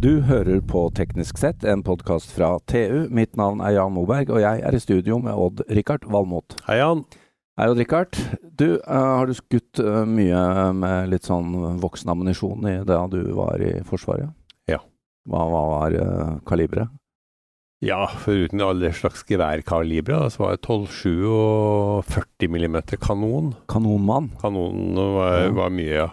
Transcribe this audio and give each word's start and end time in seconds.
Du 0.00 0.22
hører 0.24 0.62
på 0.64 0.86
Teknisk 0.96 1.36
sett, 1.36 1.60
en 1.68 1.82
podkast 1.84 2.30
fra 2.32 2.54
TU. 2.70 3.02
Mitt 3.12 3.34
navn 3.36 3.58
er 3.60 3.74
Jan 3.74 3.92
Moberg, 3.92 4.30
og 4.32 4.40
jeg 4.40 4.62
er 4.64 4.72
i 4.72 4.78
studio 4.80 5.18
med 5.20 5.36
Odd-Rikard 5.36 6.06
Valmot. 6.08 6.54
Hei, 6.64 6.78
Jan. 6.78 7.02
Hei, 7.60 7.66
Odd-Rikard. 7.68 8.16
Du, 8.56 8.78
uh, 8.78 9.18
har 9.18 9.28
du 9.28 9.34
skutt 9.36 9.82
uh, 9.84 10.06
mye 10.08 10.40
med 10.72 11.10
litt 11.12 11.28
sånn 11.28 11.52
voksen 11.82 12.14
ammunisjon 12.14 12.64
da 12.88 13.02
du 13.12 13.18
var 13.36 13.60
i 13.60 13.74
Forsvaret? 13.84 14.32
Ja. 14.72 14.80
Hva, 15.28 15.44
hva 15.52 15.62
var 15.74 15.98
uh, 16.00 16.32
kaliberet? 16.48 16.96
Ja, 17.84 18.06
foruten 18.24 18.64
alle 18.64 18.94
slags 18.96 19.26
geværkalibre, 19.28 20.22
så 20.32 20.46
var 20.46 20.56
det 20.56 20.64
12-7 20.64 21.28
og 21.28 22.08
40 22.08 22.56
mm 22.56 22.80
kanon. 23.04 23.52
Kanonmann? 23.68 24.32
Kanonen 24.40 24.96
var, 25.18 25.38
ja. 25.44 25.54
var 25.60 25.76
mye, 25.76 25.92
ja. 25.92 26.08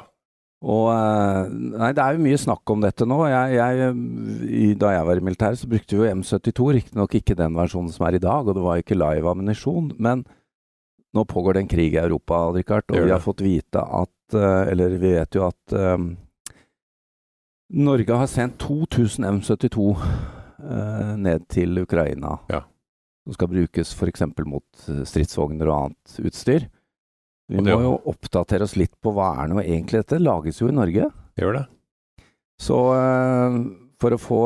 Og 0.66 0.88
eh, 0.89 1.52
Nei, 1.53 1.91
det 1.93 2.02
er 2.02 2.16
jo 2.16 2.23
mye 2.23 2.39
snakk 2.41 2.73
om 2.73 2.81
dette 2.81 3.05
nå. 3.05 3.20
Jeg, 3.29 3.57
jeg, 3.59 4.75
da 4.81 4.93
jeg 4.95 5.07
var 5.09 5.20
i 5.20 5.25
militæret, 5.27 5.59
så 5.61 5.70
brukte 5.70 5.93
vi 5.93 6.02
jo 6.02 6.15
M72. 6.15 6.70
Riktignok 6.79 7.17
ikke 7.20 7.38
den 7.38 7.57
versjonen 7.57 7.91
som 7.93 8.07
er 8.07 8.17
i 8.17 8.23
dag, 8.23 8.48
og 8.48 8.57
det 8.57 8.63
var 8.65 8.81
ikke 8.81 8.98
live 8.98 9.29
ammunisjon. 9.29 9.91
Men 10.01 10.25
nå 11.13 11.25
pågår 11.29 11.57
det 11.57 11.65
en 11.65 11.73
krig 11.75 11.93
i 11.93 12.01
Europa, 12.01 12.48
Richard, 12.55 12.89
og 12.89 13.05
vi 13.05 13.13
har 13.13 13.21
fått 13.23 13.43
vite 13.45 13.81
at 13.81 14.38
eh, 14.38 14.63
Eller 14.73 14.98
vi 14.98 15.13
vet 15.15 15.38
jo 15.38 15.45
at 15.48 15.77
um, 15.77 16.09
Norge 17.77 18.17
har 18.17 18.27
sendt 18.31 18.57
2000 18.63 19.27
M72 19.27 19.85
uh, 19.93 21.13
ned 21.20 21.45
til 21.51 21.77
Ukraina. 21.84 22.37
Ja. 22.51 22.63
Som 23.27 23.37
skal 23.37 23.51
brukes 23.51 23.93
f.eks. 23.93 24.26
mot 24.48 24.89
stridsvogner 25.07 25.70
og 25.70 25.77
annet 25.77 26.20
utstyr. 26.27 26.67
Vi 27.48 27.63
må 27.63 27.79
jo 27.79 27.95
oppdatere 28.12 28.67
oss 28.67 28.76
litt 28.79 28.93
på 29.03 29.13
hva 29.15 29.34
er 29.43 29.51
nå 29.51 29.62
egentlig 29.63 30.03
dette. 30.03 30.20
Lages 30.20 30.59
jo 30.59 30.67
i 30.67 30.76
Norge. 30.76 31.07
Gjør 31.40 31.59
det. 31.62 31.65
Så 32.59 32.77
uh, 32.91 33.57
for 34.01 34.13
å 34.13 34.20
få 34.21 34.41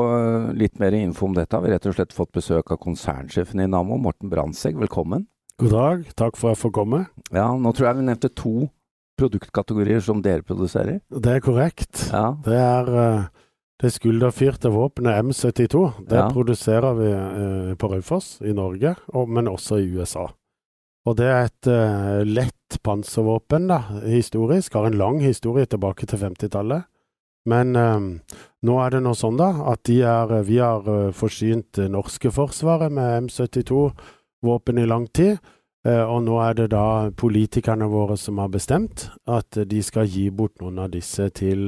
litt 0.58 0.78
mer 0.80 0.96
info 0.96 1.28
om 1.28 1.36
dette, 1.36 1.56
har 1.56 1.64
vi 1.66 1.72
rett 1.74 1.88
og 1.90 1.96
slett 1.98 2.14
fått 2.16 2.32
besøk 2.36 2.72
av 2.72 2.80
konsernsjefen 2.84 3.64
i 3.64 3.70
Nammo, 3.72 3.98
Morten 4.00 4.32
Brandtzæg. 4.32 4.78
Velkommen. 4.80 5.26
God 5.62 5.74
dag. 5.76 6.06
Takk 6.18 6.38
for 6.40 6.52
at 6.52 6.56
jeg 6.56 6.64
får 6.64 6.76
komme. 6.78 7.04
Ja, 7.34 7.50
nå 7.58 7.74
tror 7.76 7.90
jeg 7.90 8.00
vi 8.00 8.08
nevnte 8.08 8.32
to 8.34 8.56
produktkategorier 9.20 10.02
som 10.04 10.22
dere 10.24 10.46
produserer. 10.46 11.02
Det 11.12 11.38
er 11.38 11.44
korrekt. 11.44 12.08
Ja. 12.10 12.32
Det 12.46 12.58
er 12.58 12.92
uh, 12.96 13.30
det 13.82 13.92
skulderfyrte 13.94 14.72
våpenet 14.74 15.26
M72. 15.26 15.84
Det 16.10 16.22
ja. 16.22 16.30
produserer 16.34 16.98
vi 16.98 17.10
uh, 17.12 17.74
på 17.78 17.92
Raufoss 17.92 18.36
i 18.46 18.54
Norge, 18.58 18.96
men 19.28 19.52
også 19.52 19.82
i 19.82 19.90
USA. 19.98 20.30
Og 21.10 21.18
det 21.18 21.28
er 21.28 21.48
et 21.48 21.70
uh, 21.72 22.22
lett 22.28 22.78
panservåpen, 22.86 23.68
da, 23.72 23.82
historisk. 24.06 24.76
Har 24.78 24.90
en 24.90 25.00
lang 25.00 25.22
historie 25.24 25.66
tilbake 25.66 26.06
til 26.10 26.22
50-tallet. 26.22 26.86
Men 27.50 27.74
um, 27.76 28.12
nå 28.62 28.76
er 28.84 28.94
det 28.94 29.02
nå 29.02 29.16
sånn, 29.18 29.40
da, 29.40 29.50
at 29.72 29.90
er, 29.90 30.36
vi 30.46 30.60
har 30.62 30.86
uh, 30.86 31.10
forsynt 31.16 31.74
det 31.80 31.90
norske 31.94 32.30
forsvaret 32.34 32.94
med 32.94 33.26
M72-våpen 33.26 34.82
i 34.82 34.86
lang 34.86 35.10
tid. 35.10 35.42
Uh, 35.88 36.06
og 36.06 36.22
nå 36.28 36.38
er 36.44 36.60
det 36.60 36.70
da 36.76 37.10
politikerne 37.18 37.90
våre 37.90 38.20
som 38.22 38.38
har 38.38 38.54
bestemt 38.54 39.08
at 39.26 39.58
de 39.66 39.82
skal 39.82 40.06
gi 40.06 40.30
bort 40.30 40.62
noen 40.62 40.84
av 40.86 40.94
disse 40.94 41.32
til 41.34 41.66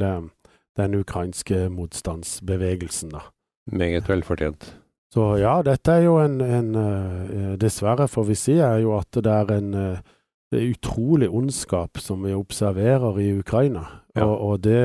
den 0.77 0.95
ukrainske 0.97 1.65
motstandsbevegelsen, 1.73 3.17
da. 3.17 3.25
Meget 3.71 4.09
velfortjent. 4.09 4.82
Så 5.13 5.35
ja, 5.37 5.59
dette 5.61 5.93
er 5.93 6.07
jo 6.07 6.17
en, 6.23 6.39
en 6.41 6.73
uh, 6.73 7.53
Dessverre, 7.61 8.07
får 8.09 8.25
vi 8.31 8.37
si, 8.39 8.57
er 8.57 8.81
jo 8.81 8.95
at 8.97 9.13
det 9.13 9.29
er 9.29 9.51
en 9.59 9.73
uh, 9.77 10.13
utrolig 10.57 11.29
ondskap 11.29 12.01
som 12.01 12.25
vi 12.25 12.33
observerer 12.33 13.19
i 13.21 13.29
Ukraina. 13.37 13.85
Ja. 14.17 14.25
Og, 14.25 14.33
og, 14.33 14.63
det 14.65 14.81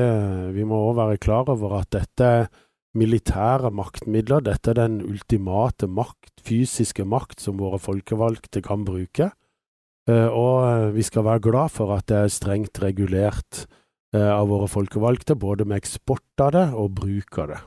Vi 0.55 0.65
må 0.65 0.77
òg 0.89 0.97
være 0.97 1.21
klar 1.21 1.49
over 1.49 1.79
at 1.79 1.89
dette 1.93 2.29
er 2.43 2.47
militære 2.97 3.69
maktmidler. 3.73 4.45
Dette 4.45 4.73
er 4.73 4.79
den 4.81 5.01
ultimate 5.05 5.89
makt, 5.89 6.41
fysiske 6.45 7.05
makt, 7.05 7.37
som 7.41 7.61
våre 7.61 7.81
folkevalgte 7.81 8.61
kan 8.65 8.85
bruke. 8.85 9.31
Uh, 10.09 10.29
og 10.29 10.93
vi 10.93 11.05
skal 11.05 11.25
være 11.25 11.45
glad 11.49 11.73
for 11.73 11.93
at 11.97 12.05
det 12.09 12.21
er 12.21 12.37
strengt 12.37 12.81
regulert 12.85 13.65
av 14.09 14.47
våre 14.49 14.65
folkevalgte, 14.65 15.35
både 15.37 15.67
med 15.69 15.83
eksport 15.83 16.41
av 16.41 16.55
det 16.55 16.63
og 16.73 16.95
bruk 16.97 17.37
av 17.43 17.51
det. 17.51 17.59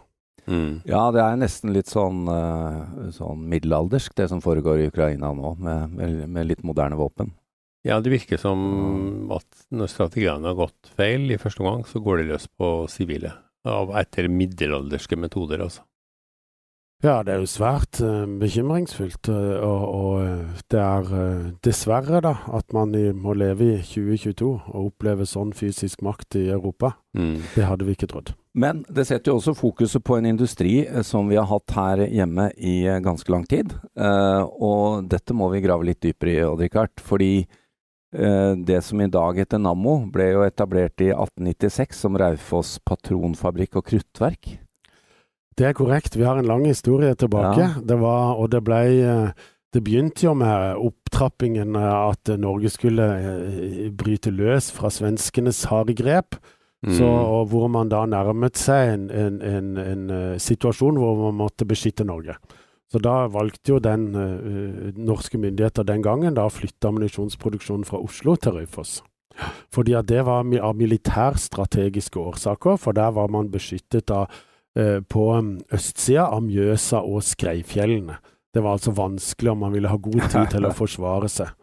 Mm. 0.47 0.83
Ja, 0.89 1.05
det 1.15 1.23
er 1.23 1.39
nesten 1.39 1.75
litt 1.75 1.91
sånn, 1.91 2.25
uh, 2.27 3.11
sånn, 3.15 3.45
middelaldersk, 3.51 4.15
det 4.19 4.29
som 4.33 4.43
foregår 4.43 4.83
i 4.83 4.89
Ukraina 4.91 5.31
nå, 5.37 5.55
med, 5.63 5.95
med, 5.95 6.19
med, 6.27 6.49
litt 6.51 6.67
moderne 6.67 6.99
våpen. 6.99 7.31
Ja, 7.87 7.99
det 8.03 8.13
virker 8.13 8.39
som 8.39 9.31
at 9.35 9.65
når 9.75 9.91
strategiene 9.91 10.51
har 10.51 10.59
gått 10.59 10.93
feil 10.99 11.31
i 11.35 11.39
første 11.39 11.65
omgang, 11.65 11.87
så 11.87 12.03
går 12.03 12.21
de 12.21 12.29
løs 12.33 12.47
på 12.59 12.75
sivile. 12.91 13.35
Etter 13.99 14.31
middelalderske 14.31 15.19
metoder, 15.19 15.63
altså. 15.63 15.87
Ja, 17.03 17.17
det 17.27 17.33
er 17.35 17.41
jo 17.43 17.49
svært 17.51 17.99
uh, 17.99 18.29
bekymringsfullt. 18.39 19.27
Uh, 19.27 19.59
og, 19.59 19.87
og, 19.91 20.61
det 20.71 20.79
er 20.79 21.09
uh, 21.11 21.49
dessverre 21.67 22.21
da, 22.23 22.37
at 22.55 22.71
man 22.75 22.95
i, 22.95 23.09
må 23.11 23.35
leve 23.35 23.73
i 23.73 23.81
2022 23.83 24.53
og 24.53 24.79
oppleve 24.85 25.27
sånn 25.27 25.51
fysisk 25.59 26.05
makt 26.07 26.39
i 26.39 26.47
Europa. 26.55 26.95
Mm. 27.19 27.41
Det 27.57 27.67
hadde 27.67 27.89
vi 27.89 27.99
ikke 27.99 28.11
trodd. 28.15 28.35
Men 28.55 28.83
det 28.89 29.07
setter 29.09 29.33
jo 29.33 29.39
også 29.39 29.55
fokuset 29.57 30.05
på 30.05 30.19
en 30.19 30.29
industri 30.29 30.83
som 31.09 31.31
vi 31.31 31.39
har 31.41 31.49
hatt 31.49 31.73
her 31.73 32.03
hjemme 32.05 32.51
i 32.61 32.83
ganske 33.01 33.33
lang 33.33 33.47
tid. 33.49 33.73
og 33.97 35.09
dette 35.09 35.33
må 35.33 35.49
vi 35.55 35.63
grave 35.65 35.87
litt 35.89 36.03
dypere 36.05 36.35
i, 36.35 36.43
Odd-Rikard. 36.45 37.01
Fordi 37.01 37.47
det 38.13 38.83
som 38.85 39.01
i 39.01 39.09
dag 39.09 39.41
heter 39.41 39.57
Nammo, 39.57 40.03
ble 40.13 40.35
jo 40.35 40.45
etablert 40.45 41.01
i 41.01 41.09
1896 41.15 42.05
som 42.05 42.21
Raufoss 42.21 42.75
patronfabrikk 42.85 43.81
og 43.81 43.89
kruttverk. 43.89 44.53
Det 45.59 45.69
er 45.69 45.77
korrekt. 45.77 46.17
Vi 46.17 46.25
har 46.25 46.39
en 46.41 46.49
lang 46.49 46.65
historie 46.67 47.15
tilbake. 47.15 47.61
Ja. 47.61 47.73
Det 47.85 47.99
var, 48.01 48.37
og 48.41 48.51
det 48.53 48.63
ble 48.65 48.81
eh, 49.03 49.49
Det 49.73 49.81
begynte 49.85 50.27
jo 50.27 50.35
med 50.37 50.77
opptrappingen 50.77 51.77
eh, 51.77 51.93
at 52.13 52.29
Norge 52.41 52.69
skulle 52.73 53.07
eh, 53.17 53.93
bryte 53.93 54.31
løs 54.31 54.71
fra 54.73 54.91
svenskenes 54.93 55.65
harde 55.71 55.95
grep. 55.97 56.37
Mm. 56.83 56.97
Så, 56.99 57.09
hvor 57.47 57.69
man 57.71 57.93
da 57.93 58.01
nærmet 58.11 58.59
seg 58.59 58.97
en, 58.97 59.05
en, 59.15 59.39
en, 59.47 59.71
en, 59.79 60.11
situasjon 60.43 60.97
hvor 60.99 61.21
man 61.29 61.39
måtte 61.45 61.67
beskytte 61.69 62.07
Norge. 62.09 62.35
Så 62.91 62.99
da 63.01 63.29
valgte 63.33 63.73
jo 63.73 63.79
den 63.81 64.11
uh, 64.13 64.91
norske 64.99 65.39
myndigheter 65.41 65.87
den 65.89 66.03
gangen 66.05 66.35
da 66.37 66.49
å 66.49 66.53
flytte 66.53 66.91
ammunisjonsproduksjonen 66.91 67.87
fra 67.89 68.03
Oslo 68.03 68.35
til 68.37 68.59
Raufoss. 68.59 68.99
Fordi 69.73 69.95
at 69.97 70.11
det 70.11 70.27
var 70.27 70.43
av 70.43 70.77
militærstrategiske 70.77 72.21
årsaker, 72.21 72.77
for 72.77 72.93
der 72.93 73.15
var 73.17 73.31
man 73.33 73.49
beskyttet 73.55 74.13
av 74.13 74.27
uh, 74.29 74.99
på 75.01 75.29
um, 75.39 75.55
østsida 75.73 76.27
av 76.35 76.43
Mjøsa 76.45 77.01
og 77.07 77.23
Skreifjellene. 77.25 78.19
Det 78.53 78.61
var 78.61 78.77
altså 78.77 78.93
vanskelig 78.93 79.51
om 79.51 79.63
man 79.65 79.73
ville 79.73 79.89
ha 79.89 79.97
god 79.97 80.27
tid 80.29 80.51
til 80.53 80.67
å 80.69 80.73
forsvare 80.83 81.29
seg. 81.33 81.55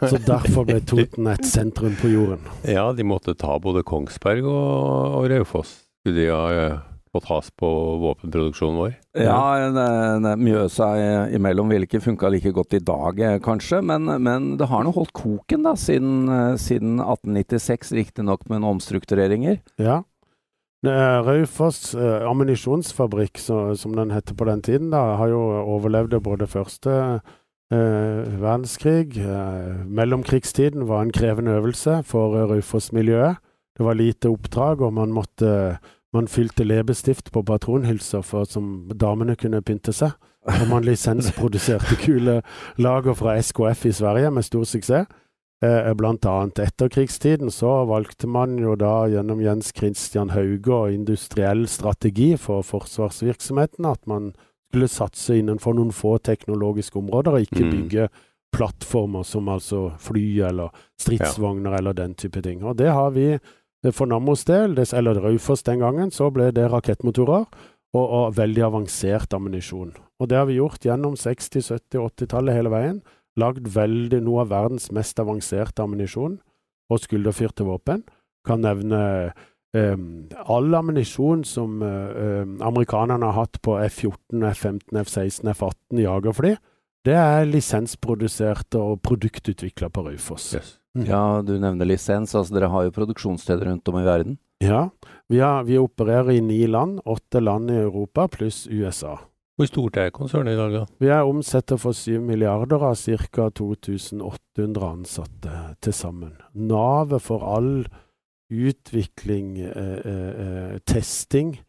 Så 0.00 0.16
derfor 0.24 0.64
ble 0.68 0.78
Toten 0.88 1.28
et 1.28 1.44
sentrum 1.44 1.92
på 2.00 2.08
jorden. 2.08 2.46
Ja, 2.64 2.86
de 2.96 3.04
måtte 3.04 3.36
ta 3.36 3.58
både 3.60 3.84
Kongsberg 3.84 4.48
og, 4.48 5.18
og 5.18 5.28
Raufoss. 5.32 5.74
Skulle 6.00 6.22
de 6.22 6.30
ha 6.32 6.46
uh, 6.56 6.78
fått 7.12 7.28
has 7.28 7.50
på 7.60 7.68
våpenproduksjonen 8.00 8.80
vår? 8.80 8.94
Ja, 9.20 9.68
ne, 9.76 9.84
ne, 10.24 10.32
Mjøsa 10.40 10.88
imellom 11.36 11.68
ville 11.68 11.84
ikke 11.84 12.00
funka 12.00 12.32
like 12.32 12.54
godt 12.56 12.78
i 12.78 12.80
dag, 12.80 13.20
eh, 13.20 13.36
kanskje. 13.44 13.82
Men, 13.84 14.08
men 14.24 14.54
det 14.56 14.70
har 14.72 14.88
nå 14.88 14.94
holdt 14.96 15.12
koken 15.18 15.68
da, 15.68 15.76
siden, 15.76 16.56
siden 16.56 16.96
1896, 16.96 17.92
riktignok 18.00 18.48
med 18.48 18.62
noen 18.62 18.78
omstruktureringer. 18.78 19.60
Ja. 19.76 20.00
Raufoss 20.82 21.94
eh, 21.94 22.24
ammunisjonsfabrikk, 22.26 23.38
som 23.38 23.94
den 23.94 24.10
heter 24.10 24.34
på 24.34 24.48
den 24.48 24.62
tiden, 24.62 24.90
da, 24.90 25.14
har 25.20 25.30
jo 25.30 25.40
overlevd 25.76 26.16
både 26.24 26.48
første 26.50 26.90
eh, 27.70 28.40
verdenskrig. 28.42 29.14
Eh, 29.18 29.86
mellomkrigstiden 29.86 30.88
var 30.88 31.02
en 31.02 31.14
krevende 31.14 31.54
øvelse 31.54 32.02
for 32.02 32.34
Raufoss-miljøet. 32.50 33.38
Det 33.78 33.86
var 33.86 33.94
lite 33.94 34.28
oppdrag, 34.28 34.82
og 34.82 34.92
man 34.92 35.14
måtte 35.14 35.78
man 36.12 36.28
fylte 36.28 36.64
leppestift 36.64 37.32
på 37.32 37.42
patronhylser 37.42 38.20
for 38.20 38.44
som 38.44 38.90
damene 39.00 39.36
kunne 39.36 39.62
pynte 39.62 39.94
seg. 39.96 40.12
Og 40.44 40.68
man 40.68 40.84
lisensproduserte 40.88 41.96
kule 42.02 42.42
lager 42.76 43.14
fra 43.14 43.38
SKF 43.40 43.86
i 43.86 43.92
Sverige 43.92 44.30
med 44.30 44.42
stor 44.42 44.64
suksess. 44.64 45.06
Eh, 45.62 45.94
blant 45.94 46.26
annet 46.26 46.58
etterkrigstiden 46.58 47.50
så 47.50 47.84
valgte 47.86 48.26
man 48.26 48.56
jo 48.58 48.74
da 48.74 49.04
gjennom 49.06 49.38
Jens 49.44 49.70
Christian 49.76 50.32
Hauge 50.34 50.74
og 50.74 50.90
industriell 50.90 51.68
strategi 51.70 52.32
for 52.34 52.66
forsvarsvirksomheten 52.66 53.86
at 53.86 54.02
man 54.10 54.32
skulle 54.72 54.88
satse 54.90 55.36
innenfor 55.38 55.76
noen 55.78 55.92
få 55.94 56.16
teknologiske 56.18 56.98
områder, 56.98 57.36
og 57.36 57.46
ikke 57.46 57.62
mm. 57.62 57.70
bygge 57.76 58.08
plattformer 58.52 59.22
som 59.22 59.52
altså 59.52 59.84
fly 60.02 60.24
eller 60.48 60.74
stridsvogner 61.00 61.76
ja. 61.76 61.78
eller 61.78 61.94
den 61.94 62.18
type 62.18 62.42
ting. 62.42 62.64
Og 62.66 62.80
det 62.82 62.90
har 62.90 63.14
vi 63.14 63.28
eh, 63.36 63.92
for 63.94 64.10
Nammos 64.10 64.42
del, 64.48 64.74
eller 64.82 65.22
Raufoss 65.22 65.62
den 65.62 65.84
gangen, 65.84 66.10
så 66.10 66.32
ble 66.34 66.50
det 66.50 66.66
rakettmotorer 66.74 67.46
og, 67.46 68.02
og 68.02 68.34
veldig 68.34 68.66
avansert 68.66 69.38
ammunisjon. 69.38 69.94
Og 70.18 70.26
det 70.26 70.42
har 70.42 70.50
vi 70.50 70.58
gjort 70.58 70.90
gjennom 70.90 71.14
60-, 71.14 71.70
70-, 71.70 72.02
80-tallet 72.02 72.58
hele 72.58 72.74
veien 72.74 73.02
lagd 73.40 73.68
veldig 73.72 74.20
noe 74.24 74.42
av 74.44 74.52
verdens 74.52 74.90
mest 74.92 75.20
avanserte 75.22 75.84
ammunisjon 75.84 76.36
og 76.92 77.00
skulderfyrte 77.00 77.66
våpen. 77.68 78.04
Kan 78.46 78.64
nevne 78.66 79.32
Um, 79.72 80.28
all 80.52 80.74
ammunisjon 80.76 81.46
som 81.48 81.78
uh, 81.80 82.42
um, 82.42 82.58
amerikanerne 82.60 83.24
har 83.24 83.46
hatt 83.46 83.56
på 83.64 83.78
F-14, 83.80 84.42
F-15, 84.50 84.98
F-16, 85.00 85.48
F-18 85.48 86.02
jagerfly, 86.02 86.50
det 87.08 87.14
er 87.16 87.48
lisensprodusert 87.48 88.76
og 88.76 89.00
produktutvikla 89.02 89.88
på 89.88 90.04
Raufoss. 90.06 90.50
Yes. 90.58 90.74
Mm. 90.92 91.06
Ja, 91.08 91.22
du 91.40 91.54
nevner 91.56 91.88
lisens. 91.88 92.34
Altså, 92.36 92.52
dere 92.54 92.68
har 92.68 92.84
jo 92.84 92.94
produksjonssteder 92.94 93.70
rundt 93.70 93.88
om 93.88 93.98
i 93.98 94.04
verden. 94.06 94.36
Ja, 94.62 94.84
vi, 95.32 95.40
har, 95.40 95.64
vi 95.66 95.80
opererer 95.80 96.36
i 96.36 96.44
ni 96.44 96.60
land, 96.68 97.00
åtte 97.08 97.40
land 97.40 97.72
i 97.72 97.80
Europa 97.80 98.28
pluss 98.30 98.66
USA. 98.68 99.16
Hvor 99.62 99.68
stort 99.70 99.96
er 99.96 100.08
konsernet 100.10 100.56
i 100.56 100.58
dag, 100.58 100.72
da? 100.74 100.86
Vi 100.98 101.06
er 101.06 101.22
omsetter 101.22 101.78
for 101.78 101.94
7 101.94 102.16
milliarder 102.26 102.82
av 102.82 102.96
ca. 102.98 103.44
2800 103.54 104.88
ansatte 104.88 105.52
til 105.78 105.94
sammen. 105.94 106.32
Navet 106.58 107.22
for 107.22 107.44
all 107.46 107.84
utvikling, 108.50 109.60
eh, 109.60 110.00
eh, 110.02 110.80
testing 110.84 111.60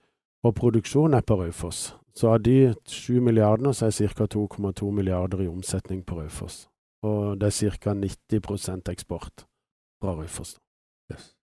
og 0.43 0.55
produksjon 0.55 1.13
er 1.13 1.21
på 1.21 1.37
Raufoss. 1.37 1.93
Så 2.15 2.33
av 2.33 2.41
de 2.41 2.73
7 2.83 3.21
milliardene 3.21 3.75
så 3.77 3.85
er 3.85 4.09
ca. 4.09 4.25
2,2 4.25 4.89
milliarder 4.89 5.43
i 5.43 5.47
omsetning 5.47 6.03
på 6.03 6.17
Raufoss. 6.17 6.67
Og 7.03 7.37
det 7.37 7.45
er 7.45 7.77
ca. 7.77 7.93
90 7.93 8.89
eksport 8.89 9.45
fra 10.01 10.15
Raufoss. 10.17 10.57
Yes. 11.11 11.35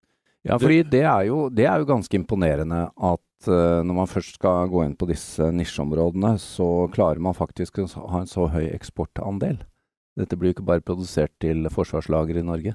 Ja, 0.44 0.56
fordi 0.56 0.82
det 0.82 1.04
er 1.04 1.22
jo, 1.30 1.48
det 1.48 1.66
er 1.66 1.78
jo 1.78 1.84
ganske 1.84 2.14
imponerende 2.16 2.90
at 2.90 3.20
når 3.48 3.94
man 3.96 4.08
først 4.10 4.36
skal 4.36 4.68
gå 4.68 4.82
inn 4.84 4.96
på 4.98 5.08
disse 5.08 5.46
nisjeområdene, 5.54 6.34
så 6.42 6.88
klarer 6.92 7.22
man 7.24 7.36
faktisk 7.36 7.80
å 7.80 7.86
ha 8.10 8.20
en 8.20 8.28
så 8.28 8.50
høy 8.52 8.66
eksportandel. 8.68 9.62
Dette 10.20 10.36
blir 10.36 10.50
jo 10.50 10.58
ikke 10.58 10.68
bare 10.68 10.84
produsert 10.84 11.32
til 11.40 11.68
forsvarslager 11.72 12.40
i 12.40 12.44
Norge. 12.44 12.74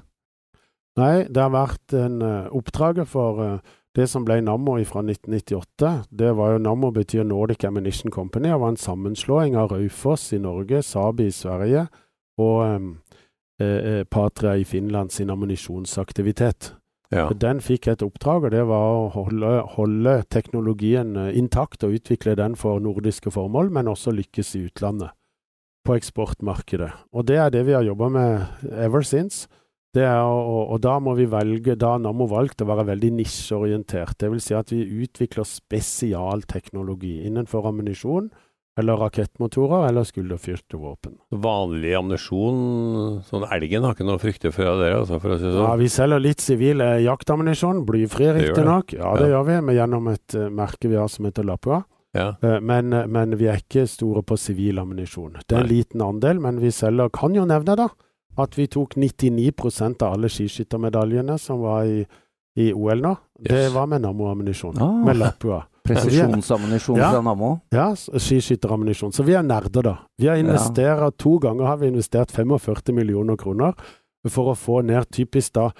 Nei, 0.96 1.26
det 1.28 1.42
har 1.42 1.52
vært 1.52 1.92
en 1.96 2.22
uh, 2.24 2.48
oppdraget 2.56 3.08
for 3.10 3.42
uh, 3.42 3.74
det 3.96 4.06
som 4.08 4.24
ble 4.24 4.38
Nammo 4.44 4.76
fra 4.88 5.02
1998. 5.04 5.92
Det 6.10 6.32
var 6.36 6.54
jo 6.54 6.62
Nammo 6.64 6.90
betyr 6.92 7.24
Nordic 7.24 7.64
Ammunition 7.64 8.12
Company, 8.12 8.50
og 8.52 8.62
var 8.62 8.74
en 8.74 8.80
sammenslåing 8.80 9.56
av 9.56 9.72
Raufoss 9.72 10.32
i 10.36 10.40
Norge, 10.40 10.82
Sabi 10.84 11.28
i 11.30 11.34
Sverige 11.34 11.86
og 12.36 12.90
eh, 13.60 14.02
Patria 14.04 14.56
i 14.60 14.66
Finland 14.68 15.12
sin 15.12 15.32
ammunisjonsaktivitet. 15.32 16.74
Ja. 17.14 17.28
Den 17.30 17.60
fikk 17.62 17.86
et 17.90 18.02
oppdrag, 18.02 18.48
og 18.48 18.54
det 18.54 18.64
var 18.66 18.86
å 18.96 19.04
holde, 19.14 19.52
holde 19.76 20.16
teknologien 20.32 21.14
intakt 21.30 21.84
og 21.86 21.94
utvikle 22.00 22.34
den 22.38 22.56
for 22.58 22.82
nordiske 22.82 23.30
formål, 23.34 23.70
men 23.74 23.90
også 23.92 24.14
lykkes 24.16 24.56
i 24.58 24.64
utlandet, 24.66 25.14
på 25.86 25.94
eksportmarkedet. 25.94 26.90
Og 27.14 27.28
det 27.28 27.38
er 27.38 27.52
det 27.54 27.62
vi 27.68 27.76
har 27.78 27.86
jobba 27.86 28.10
med 28.10 28.66
ever 28.74 29.06
since. 29.06 29.46
Er, 29.96 30.26
og, 30.28 30.74
og, 30.74 30.80
da 30.84 30.98
må 31.00 31.14
vi 31.16 31.24
velge, 31.30 31.76
da 31.78 31.94
Nammo 32.00 32.26
valgte 32.28 32.66
å 32.66 32.68
være 32.68 32.88
veldig 32.90 33.14
nisjeorientert. 33.16 34.26
Vil 34.28 34.42
si 34.44 34.56
at 34.56 34.72
vi 34.74 34.82
utvikler 35.04 35.46
spesialteknologi 35.48 37.22
innenfor 37.28 37.70
ammunisjon, 37.70 38.28
eller 38.78 38.96
rakettmotorer, 39.00 39.86
eller 39.88 40.04
skulderfyrte 40.04 40.76
våpen. 40.76 41.14
Vanlig 41.32 41.94
ammunisjon, 41.96 43.22
sånn 43.24 43.46
elgen 43.54 43.84
har 43.86 43.94
ikke 43.96 44.04
noe 44.06 44.18
å 44.18 44.22
frykte 44.22 44.52
for 44.52 44.68
av 44.68 44.80
dere, 44.82 44.98
altså, 45.00 45.18
for 45.22 45.32
å 45.32 45.38
si 45.40 45.46
sånn? 45.48 45.62
Ja, 45.64 45.74
vi 45.80 45.88
selger 45.92 46.20
litt 46.20 46.44
sivil 46.44 46.80
eh, 46.84 46.98
jaktammunisjon, 47.06 47.84
blyfri 47.88 48.28
riktignok. 48.36 48.92
Ja, 48.98 49.14
det 49.16 49.30
Ja. 49.30 49.36
gjør 49.38 49.46
vi, 49.48 49.60
men 49.68 49.76
gjennom 49.78 50.08
et 50.12 50.34
uh, 50.36 50.48
merke 50.52 50.88
vi 50.92 50.96
har 51.00 51.08
som 51.08 51.24
heter 51.24 51.44
Lapua. 51.48 51.82
Ja. 52.16 52.34
Uh, 52.44 52.60
Men, 52.60 52.90
men 53.12 53.36
vi 53.36 53.48
er 53.48 53.60
ikke 53.64 53.86
store 53.88 54.22
på 54.22 54.36
sivil 54.40 54.78
ammunisjon. 54.78 55.38
Det 55.46 55.52
er 55.56 55.62
en 55.62 55.66
Nei. 55.68 55.76
liten 55.80 56.00
andel, 56.04 56.38
men 56.40 56.60
vi 56.60 56.70
selger 56.72 57.08
Kan 57.12 57.34
jo 57.34 57.44
nevne, 57.48 57.76
da, 57.76 57.88
at 58.38 58.54
vi 58.58 58.66
tok 58.68 58.94
99% 59.00 60.02
av 60.04 60.12
alle 60.18 60.28
skiskyttermedaljene 60.28 61.38
som 61.40 61.60
var 61.64 61.84
i, 61.88 62.04
i 62.60 62.72
OL 62.72 63.00
nå. 63.00 63.14
Det 63.40 63.70
var 63.72 63.86
med 63.88 64.02
Nammo-ammunisjon. 64.04 64.76
Ah. 64.80 64.92
Med 65.04 65.16
Lapua. 65.16 65.62
Presisjonsammunisjon 65.86 66.96
Ja. 66.98 67.10
fra 67.12 67.20
Nammo. 67.22 67.60
Ja, 67.72 67.94
skiskytterammunisjon. 67.94 69.12
Så 69.12 69.22
vi 69.24 69.32
er 69.34 69.42
nerder, 69.42 69.82
da. 69.82 69.96
Vi 70.18 70.26
har 70.26 70.36
investert, 70.36 71.16
To 71.18 71.38
ganger 71.38 71.64
har 71.66 71.76
vi 71.76 71.86
investert 71.88 72.30
45 72.32 72.92
millioner 72.94 73.36
kroner 73.36 73.72
for 74.28 74.44
å 74.52 74.56
få 74.56 74.82
ned 74.84 75.04
typisk 75.10 75.52
da 75.52 75.70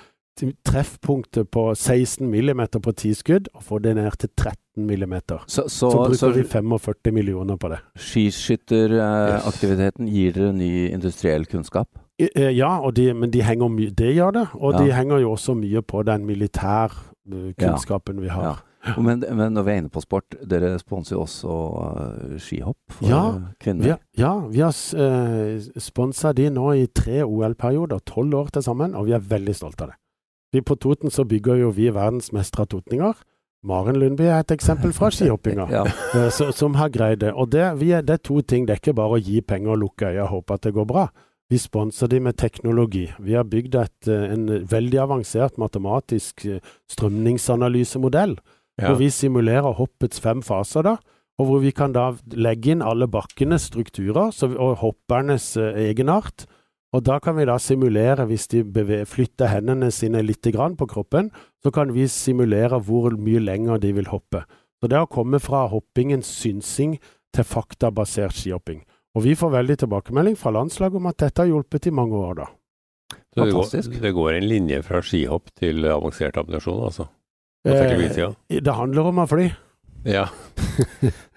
treffpunktet 0.65 1.51
på 1.51 1.75
16 1.75 2.31
millimeter 2.31 2.79
på 2.79 2.93
ti 2.95 3.15
skudd, 3.15 3.49
og 3.55 3.63
få 3.65 3.79
det 3.81 3.95
ned 3.97 4.13
til 4.21 4.29
13 4.37 4.55
millimeter. 4.87 5.39
Så, 5.49 5.63
så, 5.69 5.91
Så, 5.91 6.15
så, 6.15 6.27
bruker 6.29 6.37
vi 6.37 6.43
45 6.45 7.13
millioner 7.15 7.57
på 7.57 7.69
det. 7.73 7.79
skiskytteraktiviteten 7.97 10.09
gir 10.13 10.33
dere 10.37 10.53
ny 10.53 10.89
industriell 10.93 11.45
kunnskap? 11.47 11.89
Eh, 12.19 12.51
Ja, 12.57 12.79
og 12.81 12.95
de, 12.95 13.13
men 13.15 13.31
de 13.31 13.41
henger 13.43 13.69
mye 13.69 13.91
Det 13.95 14.15
gjør 14.17 14.33
det. 14.33 14.49
Og 14.55 14.73
Ja. 14.75 14.79
de 14.85 14.93
henger 14.93 15.19
jo 15.21 15.31
også 15.33 15.55
mye 15.57 15.83
på 15.83 16.03
den 16.05 16.27
militærkunnskapen 16.27 18.21
vi 18.21 18.29
har. 18.29 18.43
Ja. 18.43 18.55
Men, 18.95 19.23
men 19.25 19.55
når 19.57 19.67
vi 19.67 19.73
er 19.73 19.81
inne 19.83 19.93
på 19.93 20.03
sport, 20.05 20.37
dere 20.47 20.77
sponser 20.81 21.17
jo 21.17 21.25
også 21.25 21.53
uh, 21.53 22.35
skihopp 22.43 22.99
for 22.99 23.11
Ja, 23.11 23.23
kvinner. 23.63 23.85
Vi 23.85 24.23
ja, 24.23 24.33
vi 24.47 24.63
har 24.63 24.73
uh, 24.73 25.81
sponsa 25.83 26.33
de 26.37 26.49
nå 26.55 26.69
i 26.79 26.87
tre 26.87 27.23
OL-perioder, 27.25 28.05
tolv 28.07 28.37
år 28.43 28.53
til 28.55 28.67
sammen, 28.67 28.95
og 28.95 29.09
vi 29.09 29.17
er 29.17 29.25
veldig 29.25 29.57
stolte 29.57 29.87
av 29.87 29.95
det. 29.95 29.99
Vi 30.55 30.63
På 30.63 30.77
Toten 30.79 31.11
så 31.11 31.27
bygger 31.29 31.59
jo 31.65 31.73
vi 31.75 31.91
verdensmestere 31.91 32.67
av 32.67 32.73
totninger. 32.77 33.27
Maren 33.67 33.99
Lundby 33.99 34.29
er 34.31 34.45
et 34.45 34.55
eksempel 34.55 34.95
fra 34.95 35.11
skihoppinga, 35.15 35.69
ja. 35.73 35.85
uh, 36.15 36.31
som 36.31 36.79
har 36.79 36.95
greid 36.95 37.25
det. 37.25 37.35
Og 37.35 37.51
det, 37.53 37.69
vi 37.83 37.93
er, 37.97 38.07
det 38.07 38.21
er 38.21 38.27
to 38.31 38.41
ting. 38.41 38.67
Det 38.67 38.77
er 38.77 38.85
ikke 38.85 38.99
bare 38.99 39.19
å 39.19 39.23
gi 39.23 39.43
penger 39.43 39.75
og 39.75 39.83
lukke 39.83 40.13
øya 40.13 40.29
og 40.29 40.37
håpe 40.39 40.61
at 40.61 40.69
det 40.69 40.77
går 40.79 40.91
bra. 40.91 41.09
Vi 41.49 41.59
sponser 41.63 42.11
de 42.11 42.19
med 42.21 42.37
teknologi. 42.37 43.07
Vi 43.23 43.37
har 43.39 43.45
bygd 43.47 43.75
et, 43.79 44.09
eh, 44.09 44.33
en 44.35 44.49
veldig 44.67 44.99
avansert 44.99 45.59
matematisk 45.59 46.45
eh, 46.47 46.59
strømningsanalysemodell 46.91 48.37
Ja. 48.77 48.91
hvor 48.91 48.99
vi 49.01 49.09
simulerer 49.09 49.73
hoppets 49.79 50.21
fem 50.21 50.43
faser, 50.45 50.85
da, 50.85 50.97
og 51.41 51.47
hvor 51.49 51.63
vi 51.63 51.71
kan 51.73 51.93
da 51.93 52.11
legge 52.37 52.75
inn 52.75 52.85
alle 52.85 53.09
bakkenes 53.09 53.71
strukturer 53.71 54.33
så, 54.33 54.51
vi- 54.53 54.59
og 54.61 54.79
hoppernes 54.83 55.55
uh, 55.57 55.73
egenart. 55.81 56.45
Og 56.93 57.03
da 57.05 57.19
kan 57.21 57.37
vi 57.37 57.45
da 57.49 57.59
simulere, 57.61 58.25
hvis 58.29 58.47
de 58.53 58.63
flytter 59.09 59.51
hendene 59.51 59.91
sine 59.93 60.23
litt 60.25 60.47
grann 60.55 60.77
på 60.77 60.87
kroppen, 60.89 61.29
så 61.65 61.73
kan 61.75 61.93
vi 61.93 62.07
simulere 62.09 62.79
hvor 62.81 63.17
mye 63.21 63.43
lenger 63.43 63.81
de 63.83 63.91
vil 63.97 64.09
hoppe. 64.09 64.45
Så 64.81 64.89
det 64.89 64.97
har 64.97 65.09
kommet 65.13 65.45
fra 65.45 65.67
hoppingens 65.73 66.29
synsing 66.29 66.97
til 67.35 67.45
faktabasert 67.45 68.37
skihopping. 68.37 68.85
Og 69.17 69.25
vi 69.25 69.35
får 69.37 69.53
veldig 69.57 69.79
tilbakemelding 69.83 70.37
fra 70.37 70.53
landslaget 70.53 71.01
om 71.01 71.09
at 71.11 71.21
dette 71.21 71.43
har 71.43 71.51
hjulpet 71.51 71.89
i 71.89 71.95
mange 71.97 72.17
år, 72.17 72.35
da. 72.45 72.49
Fantastisk. 73.37 73.91
det 73.91 73.99
går, 73.99 74.07
det 74.07 74.15
går 74.17 74.31
en 74.39 74.49
linje 74.49 74.81
fra 74.85 75.03
skihopp 75.05 75.53
til 75.57 75.85
avansert 75.89 76.37
ammunisjon, 76.41 76.85
altså? 76.89 77.09
Eh, 77.67 78.61
det 78.63 78.75
handler 78.79 79.09
om 79.11 79.19
å 79.25 79.29
fly. 79.31 79.51
Ja. 80.07 80.27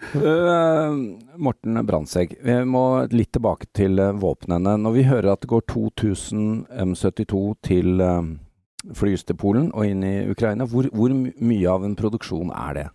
Uh, 0.09 0.95
Morten 1.37 1.77
Brandtzæg, 1.85 2.31
vi 2.41 2.53
må 2.65 2.81
litt 3.13 3.29
tilbake 3.35 3.67
til 3.77 3.99
uh, 4.01 4.07
våpnene. 4.17 4.73
Når 4.81 4.95
vi 4.95 5.03
hører 5.05 5.33
at 5.35 5.43
det 5.43 5.49
går 5.51 5.61
2000 5.69 6.63
M72 6.81 7.41
til 7.67 8.01
uh, 8.01 8.23
flys 8.97 9.21
til 9.27 9.37
Polen 9.37 9.67
og 9.69 9.85
inn 9.85 10.01
i 10.07 10.13
Ukraina, 10.31 10.65
hvor, 10.65 10.87
hvor 10.95 11.13
mye 11.13 11.69
av 11.69 11.85
en 11.85 11.93
produksjon 11.99 12.49
er 12.55 12.79
det? 12.79 12.87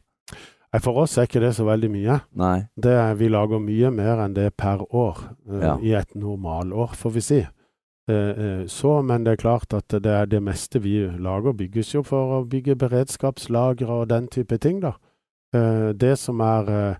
For 0.83 1.05
oss 1.05 1.14
er 1.23 1.29
ikke 1.29 1.45
det 1.45 1.53
så 1.55 1.69
veldig 1.69 1.93
mye. 1.95 2.17
Nei. 2.41 2.57
Det, 2.75 2.97
er- 2.99 3.14
vi 3.21 3.29
lager 3.31 3.62
mye 3.62 3.93
mer 3.95 4.25
enn 4.25 4.35
det 4.35 4.49
per 4.59 4.83
år, 4.91 5.21
uh, 5.47 5.61
Ja. 5.62 5.76
i 5.79 5.95
et 6.00 6.17
normalår, 6.19 6.97
får 6.99 7.14
vi 7.14 7.23
si. 7.29 7.41
Eh, 8.11 8.17
eh, 8.45 8.67
så, 8.67 9.03
men 9.03 9.25
det 9.25 9.33
er 9.33 9.41
klart 9.41 9.73
at 9.73 9.89
det, 9.89 10.11
er 10.13 10.27
det 10.29 10.43
meste 10.45 10.83
vi 10.85 10.99
lager, 11.09 11.57
bygges 11.57 11.95
jo 11.95 12.03
for 12.05 12.39
å 12.39 12.45
bygge 12.45 12.77
beredskapslagre 12.77 13.89
og 13.89 14.11
den 14.11 14.29
type 14.29 14.59
ting, 14.61 14.83
da. 14.85 14.93
Eh, 15.57 15.91
det 15.97 16.19
som 16.21 16.41
er 16.45 16.99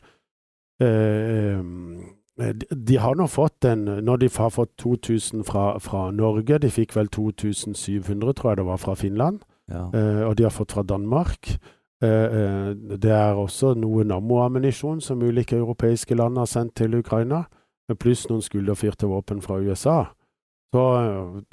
de, 2.35 2.97
har 2.99 3.15
nå 3.15 3.29
fått 3.31 3.65
en 3.65 3.85
Når 4.03 4.17
de 4.17 4.29
har 4.37 4.51
fått 4.51 4.73
2000 4.83 5.45
fra, 5.47 5.79
fra 5.79 6.11
Norge, 6.11 6.59
de 6.59 6.71
fikk 6.71 6.97
vel 6.97 7.09
2700, 7.09 8.33
tror 8.35 8.51
jeg 8.51 8.57
det 8.59 8.67
var, 8.67 8.77
fra 8.77 8.95
Finland. 8.95 9.45
Ja. 9.71 9.87
Og 10.27 10.35
de 10.37 10.43
har 10.43 10.51
fått 10.51 10.73
fra 10.73 10.83
Danmark. 10.83 11.55
Det 12.01 13.13
er 13.13 13.39
også 13.39 13.75
noe 13.79 14.05
Nammo-ammunisjon 14.05 15.01
som 15.01 15.23
ulike 15.23 15.57
europeiske 15.57 16.15
land 16.19 16.37
har 16.37 16.51
sendt 16.51 16.75
til 16.75 16.99
Ukraina, 16.99 17.45
pluss 18.03 18.27
noen 18.29 18.43
skulderfyrte 18.43 19.07
våpen 19.07 19.41
fra 19.41 19.63
USA. 19.63 20.11
Så 20.75 20.85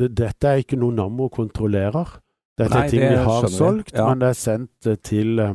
det, 0.02 0.08
dette 0.18 0.50
er 0.50 0.64
ikke 0.64 0.80
noe 0.82 0.96
Nammo 0.98 1.28
kontrollerer. 1.30 2.16
Dette 2.58 2.74
Nei, 2.74 2.86
er 2.88 2.90
ting 2.90 3.04
vi 3.06 3.20
har 3.28 3.48
solgt, 3.54 3.94
Ja. 3.94 4.08
men 4.10 4.22
det 4.24 4.32
er 4.34 4.38
sendt 4.40 4.88
eh, 4.90 4.98
til, 4.98 5.40
eh, 5.40 5.54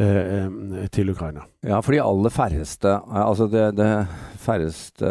eh, 0.00 0.86
til 0.88 1.12
Ukraina. 1.12 1.44
ja, 1.62 1.80
for 1.84 1.92
de 1.92 2.00
aller 2.00 2.32
færreste, 2.32 2.94
altså 3.08 3.46
det, 3.52 3.66
det 3.76 3.90
færreste 4.40 5.10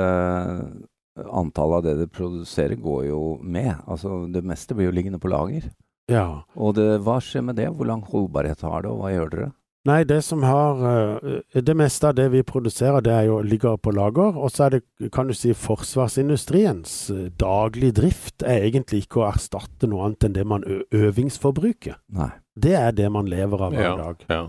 antallet 1.19 1.77
av 1.77 1.83
det 1.83 1.95
de 1.99 2.07
produserer, 2.07 2.75
går 2.81 3.05
jo 3.09 3.21
med. 3.43 3.75
Altså 3.87 4.25
det 4.31 4.43
meste 4.43 4.73
blir 4.75 4.89
jo 4.89 4.95
liggende 4.95 5.19
på 5.21 5.29
lager. 5.29 5.69
Ja. 6.09 6.41
Og 6.55 6.75
det, 6.75 7.01
hva 7.05 7.19
skjer 7.21 7.43
med 7.45 7.59
det? 7.59 7.69
Hvor 7.75 7.85
lang 7.85 8.01
holdbarhet 8.09 8.61
har 8.65 8.81
det, 8.81 8.89
og 8.91 9.03
hva 9.03 9.13
gjør 9.13 9.29
dere? 9.35 9.51
Nei, 9.89 10.03
det 10.05 10.19
som 10.25 10.43
har 10.45 10.81
eh, 10.85 11.61
Det 11.65 11.73
meste 11.77 12.11
av 12.11 12.17
det 12.17 12.27
vi 12.33 12.43
produserer, 12.45 13.01
det 13.05 13.13
er 13.15 13.25
jo, 13.29 13.39
ligger 13.41 13.79
på 13.81 13.93
lager. 13.95 14.37
Og 14.37 14.51
så 14.53 14.67
er 14.67 14.77
det, 14.77 15.09
kan 15.15 15.29
du 15.29 15.33
si, 15.37 15.53
forsvarsindustriens 15.57 16.93
eh, 17.15 17.25
daglig 17.39 17.93
drift 17.97 18.45
er 18.45 18.67
egentlig 18.67 19.05
ikke 19.05 19.23
å 19.23 19.27
erstatte 19.31 19.89
noe 19.89 20.05
annet 20.07 20.27
enn 20.29 20.37
det 20.37 20.45
man 20.47 20.65
øvingsforbruker. 20.67 21.99
Nei. 22.19 22.31
det 22.59 22.75
er 22.75 22.91
det 22.91 23.09
man 23.11 23.29
lever 23.31 23.61
av 23.65 23.75
hver 23.75 23.85
Ja, 23.87 23.97
dag. 23.97 24.25
ja. 24.29 24.41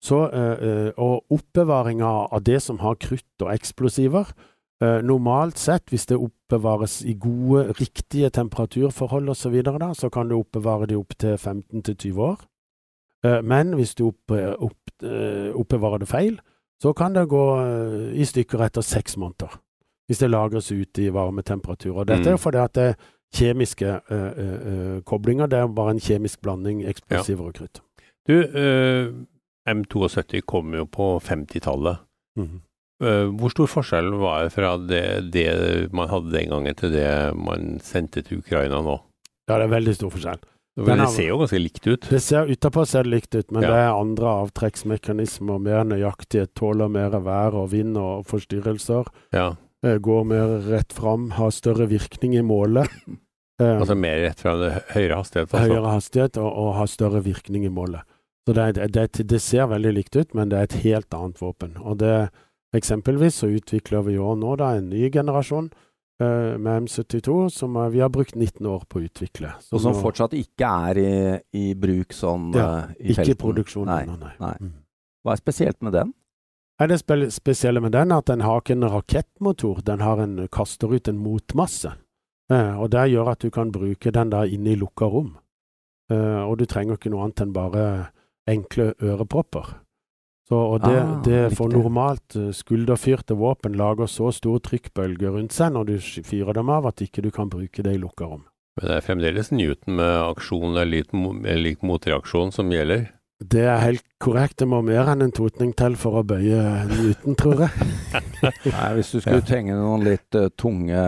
Så, 0.00 0.20
eh, 0.30 0.92
og 0.96 1.24
oppbevaringa 1.34 2.10
av 2.30 2.42
det 2.46 2.60
som 2.62 2.78
har 2.78 2.94
krutt 3.02 3.42
og 3.42 3.50
eksplosiver 3.50 4.30
eh, 4.80 5.00
Normalt 5.02 5.58
sett, 5.58 5.90
hvis 5.90 6.06
det 6.06 6.20
oppbevares 6.22 7.00
i 7.02 7.16
gode, 7.18 7.72
riktige 7.80 8.30
temperaturforhold 8.30 9.28
osv., 9.34 9.42
så, 9.42 9.50
videre 9.50 9.80
da, 9.82 9.90
så 9.94 10.08
kan 10.08 10.30
du 10.30 10.36
oppbevare 10.38 10.86
de 10.86 10.96
opptil 10.96 11.34
15-20 11.34 12.22
år. 12.22 12.38
Eh, 13.24 13.40
men 13.42 13.72
hvis 13.74 13.94
du 13.98 14.06
eh, 14.08 14.54
oppbevarer 15.54 15.98
det 16.04 16.08
feil, 16.08 16.38
så 16.82 16.92
kan 16.94 17.14
det 17.14 17.26
gå 17.28 17.44
eh, 17.60 18.20
i 18.20 18.24
stykker 18.24 18.62
etter 18.68 18.82
seks 18.86 19.16
måneder. 19.18 19.56
Hvis 20.08 20.18
det 20.22 20.30
lagres 20.30 20.70
ut 20.72 20.98
i 20.98 21.08
varme 21.12 21.42
temperaturer. 21.42 22.04
Dette 22.08 22.30
er 22.30 22.36
Mm. 22.38 22.38
fordi 22.38 22.58
at 22.62 22.72
det 22.74 22.84
er 22.88 22.94
kjemiske 23.34 24.00
koblinger. 25.04 25.46
Det 25.46 25.58
er 25.58 25.66
bare 25.68 25.90
en 25.90 26.00
kjemisk 26.00 26.40
blanding 26.40 26.80
eksplosiver 26.88 27.50
og 27.50 27.54
krutt. 27.58 27.80
Du, 28.28 28.40
eh, 28.40 29.10
M72 29.68 30.40
kom 30.46 30.72
jo 30.74 30.86
på 30.86 31.18
50-tallet. 31.20 31.98
Mhm. 32.38 32.60
Eh, 33.00 33.28
hvor 33.38 33.48
stor 33.52 33.66
forskjell 33.66 34.08
var 34.18 34.42
det 34.44 34.52
fra 34.52 34.76
det, 34.76 35.30
det 35.32 35.92
man 35.92 36.08
hadde 36.08 36.32
den 36.32 36.48
gangen 36.50 36.74
til 36.74 36.90
det 36.90 37.36
man 37.36 37.78
sendte 37.80 38.22
til 38.22 38.38
Ukraina 38.38 38.80
nå? 38.82 38.96
Ja, 39.48 39.58
det 39.58 39.68
er 39.68 39.74
veldig 39.76 39.94
stor 39.94 40.10
forskjell. 40.10 40.40
Den 40.86 41.00
det 41.02 41.08
ser 41.10 41.28
jo 41.32 41.38
ganske 41.40 41.58
likt 41.58 41.86
ut. 41.86 42.06
Det 42.10 42.20
ser 42.22 42.46
Utapå 42.46 42.84
ser 42.86 43.02
det 43.02 43.10
likt 43.10 43.34
ut, 43.34 43.50
men 43.50 43.62
Ja. 43.64 43.68
det 43.68 43.78
er 43.82 43.96
andre 43.98 44.26
avtrekksmekanismer. 44.44 45.58
Mer 45.58 45.84
nøyaktighet, 45.84 46.54
tåler 46.54 46.88
mer 46.88 47.10
vær 47.10 47.54
og 47.54 47.70
vind 47.72 47.96
og 47.98 48.26
forstyrrelser. 48.26 49.08
Ja, 49.32 49.56
eh, 49.82 49.98
Går 49.98 50.24
mer 50.24 50.60
rett 50.70 50.92
fram, 50.92 51.30
har 51.32 51.50
større 51.50 51.88
virkning 51.88 52.34
i 52.36 52.42
målet. 52.42 52.88
Eh, 53.60 53.80
altså 53.80 53.96
mer 53.98 54.20
rett 54.22 54.38
fra 54.38 54.52
høyere 54.94 55.16
hastighet. 55.18 55.48
Altså. 55.50 55.58
høyere 55.66 55.90
hastighet 55.90 56.36
og, 56.38 56.46
og 56.46 56.74
har 56.76 56.86
større 56.86 57.24
virkning 57.24 57.64
i 57.66 57.68
målet. 57.68 58.02
Så 58.46 58.54
det, 58.54 58.92
det, 58.94 59.26
det 59.26 59.40
ser 59.42 59.66
veldig 59.66 59.90
likt 59.96 60.14
ut, 60.14 60.30
men 60.32 60.48
det 60.48 60.58
er 60.60 60.68
et 60.68 60.76
helt 60.84 61.10
annet 61.12 61.40
våpen. 61.42 61.72
Og 61.82 61.98
det, 61.98 62.30
eksempelvis 62.72 63.40
så 63.42 63.48
utvikler 63.50 64.04
vi 64.06 64.14
jo 64.14 64.36
nå 64.38 64.54
da 64.60 64.76
en 64.76 64.86
ny 64.92 65.10
generasjon 65.10 65.72
med 66.58 66.82
M72 66.88 67.48
som 67.54 67.76
eh, 67.76 67.88
vi 67.94 68.00
har 68.00 68.08
brukt 68.10 68.34
19 68.34 68.66
år 68.66 68.84
på 68.88 68.98
å 68.98 69.04
utvikle. 69.06 69.52
Og 69.72 69.80
som 69.80 69.92
nå- 69.94 70.00
fortsatt 70.02 70.34
ikke 70.34 70.70
er 70.90 70.98
i, 70.98 71.12
i 71.54 71.74
bruk 71.74 72.12
sånn 72.12 72.52
Ja, 72.56 72.68
eh, 72.88 72.94
i 73.00 73.12
Ikke 73.14 73.30
i 73.30 73.34
produksjonen. 73.34 73.38
produksjon 73.38 73.86
Nei. 73.86 74.06
nei. 74.06 74.34
nei. 74.40 74.56
Mm. 74.60 74.72
Hva 75.24 75.32
er 75.32 75.36
spesielt 75.42 75.82
med 75.82 75.92
den? 75.92 76.14
Er 76.80 76.86
det 76.86 77.00
spe- 77.02 77.30
spesielle 77.34 77.80
med 77.82 77.92
den 77.92 78.12
at 78.14 78.26
den 78.26 78.40
har 78.40 78.60
ikke 78.60 78.76
en 78.76 78.88
rakettmotor, 78.90 79.80
den 79.84 80.00
har 80.00 80.18
en, 80.22 80.36
kaster 80.48 80.92
ut 80.94 81.08
en 81.08 81.18
motmasse. 81.18 81.92
Eh, 82.50 82.74
og 82.80 82.90
det 82.90 83.10
gjør 83.12 83.32
at 83.32 83.40
du 83.42 83.50
kan 83.50 83.70
bruke 83.72 84.10
den 84.14 84.30
da 84.30 84.44
inne 84.46 84.72
i 84.72 84.76
lukka 84.78 85.06
rom. 85.10 85.36
Eh, 86.10 86.42
og 86.46 86.58
du 86.58 86.64
trenger 86.66 86.94
ikke 86.96 87.10
noe 87.10 87.24
annet 87.26 87.42
enn 87.44 87.52
bare 87.52 87.82
enkle 88.48 88.94
ørepropper. 89.02 89.74
Så, 90.48 90.56
og 90.56 90.78
det, 90.80 90.94
Ah, 90.96 91.10
det 91.26 91.40
for 91.58 91.68
normalt 91.68 92.36
eh, 92.40 92.50
skulderfyrte 92.56 93.36
våpen 93.36 93.74
lager 93.76 94.08
så 94.08 94.30
store 94.32 94.62
trykkbølger 94.64 95.34
rundt 95.36 95.52
seg 95.52 95.74
når 95.74 95.90
du 95.90 95.98
fyrer 96.24 96.56
dem 96.56 96.70
av, 96.72 96.86
at 96.88 97.02
ikke 97.04 97.20
du 97.26 97.28
kan 97.34 97.50
bruke 97.52 97.84
det 97.84 97.92
i 97.98 98.00
lukka 98.00 98.24
rom. 98.30 98.46
Men 98.78 98.88
det 98.88 98.96
er 98.96 99.04
fremdeles 99.04 99.50
Newton 99.52 99.98
med 99.98 100.14
aksjon 100.30 100.70
eller 100.72 100.88
lik, 100.88 101.12
mo- 101.12 101.34
motreaksjon 101.84 102.52
som 102.54 102.70
gjelder. 102.72 103.08
Det 103.38 103.64
er 103.70 103.78
helt 103.84 104.02
korrekt. 104.18 104.56
Det 104.62 104.66
må 104.70 104.80
mer 104.82 105.10
enn 105.12 105.22
en 105.22 105.34
totning 105.34 105.74
til 105.78 105.94
for 106.00 106.22
å 106.22 106.24
bøye 106.26 106.62
Newton, 106.90 107.36
tror 107.38 107.66
jeg. 107.66 107.90
Nei, 108.72 108.88
hvis 108.96 109.12
du 109.14 109.20
skulle 109.20 109.44
trenge 109.46 109.76
noen 109.78 110.02
litt 110.08 110.34
eh, 110.38 110.48
tunge 110.58 111.04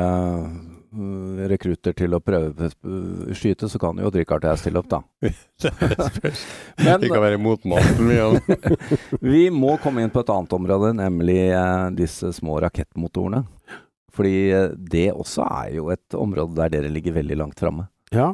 rekrutter 1.51 1.95
til 1.97 2.15
å 2.17 2.21
prøve 2.25 2.71
uh, 2.71 3.31
skyte, 3.37 3.69
så 3.71 3.79
kan 3.79 3.99
jo 4.03 4.11
Richard 4.15 4.45
og 4.45 4.51
jeg 4.55 4.63
stille 4.65 4.81
opp, 4.83 4.89
da. 4.91 5.01
Men 6.85 7.01
det 7.03 7.11
kan 7.13 7.23
være 7.23 7.41
motmaten 7.41 8.07
mye 8.09 8.27
av. 8.27 8.41
vi 9.23 9.45
må 9.55 9.77
komme 9.83 10.03
inn 10.05 10.13
på 10.13 10.25
et 10.25 10.33
annet 10.35 10.57
område, 10.57 10.93
nemlig 10.99 11.39
eh, 11.53 11.87
disse 11.99 12.33
små 12.37 12.59
rakettmotorene. 12.65 13.45
Fordi 14.15 14.37
eh, 14.51 14.71
det 14.75 15.11
også 15.13 15.47
er 15.47 15.75
jo 15.79 15.91
et 15.95 16.19
område 16.19 16.59
der 16.59 16.73
dere 16.75 16.93
ligger 16.93 17.19
veldig 17.21 17.39
langt 17.39 17.61
framme. 17.63 17.87
Ja, 18.15 18.33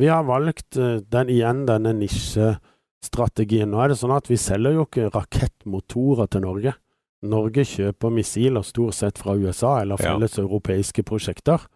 vi 0.00 0.08
har 0.10 0.24
valgt 0.26 0.76
eh, 0.80 1.00
den, 1.12 1.30
igjen 1.30 1.64
denne 1.68 1.92
nisjestrategien. 2.00 3.70
Nå 3.70 3.82
er 3.84 3.92
det 3.92 4.00
sånn 4.00 4.14
at 4.16 4.30
vi 4.30 4.40
selger 4.40 4.78
jo 4.78 4.86
ikke 4.88 5.10
rakettmotorer 5.14 6.30
til 6.32 6.44
Norge. 6.46 6.74
Norge 7.22 7.62
kjøper 7.68 8.10
missiler 8.10 8.64
stort 8.66 8.98
sett 8.98 9.20
fra 9.22 9.36
USA 9.38 9.76
eller 9.82 10.00
Ja. 10.00 10.14
felles 10.16 10.38
europeiske 10.42 11.04
prosjekter. 11.06 11.68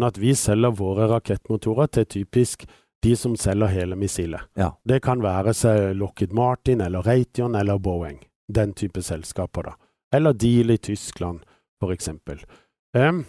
At 0.00 0.16
vi 0.18 0.32
selger 0.34 0.72
våre 0.72 1.08
rakettmotorer 1.10 1.90
til 1.92 2.06
typisk 2.06 2.64
de 3.02 3.16
som 3.18 3.34
selger 3.36 3.66
hele 3.66 3.96
missilet. 3.98 4.40
Ja. 4.56 4.70
Det 4.88 5.02
kan 5.02 5.20
være 5.22 5.52
seg 5.54 5.96
Lockheed 5.98 6.32
Martin 6.32 6.80
eller 6.80 7.02
Raytheon 7.02 7.54
eller 7.58 7.78
Boeing. 7.82 8.20
Den 8.48 8.72
type 8.78 9.02
selskaper, 9.02 9.62
da. 9.62 9.74
Eller 10.14 10.32
Deal 10.32 10.70
i 10.70 10.78
Tyskland, 10.78 11.40
for 11.80 11.92
eksempel. 11.92 12.40
Um, 12.96 13.24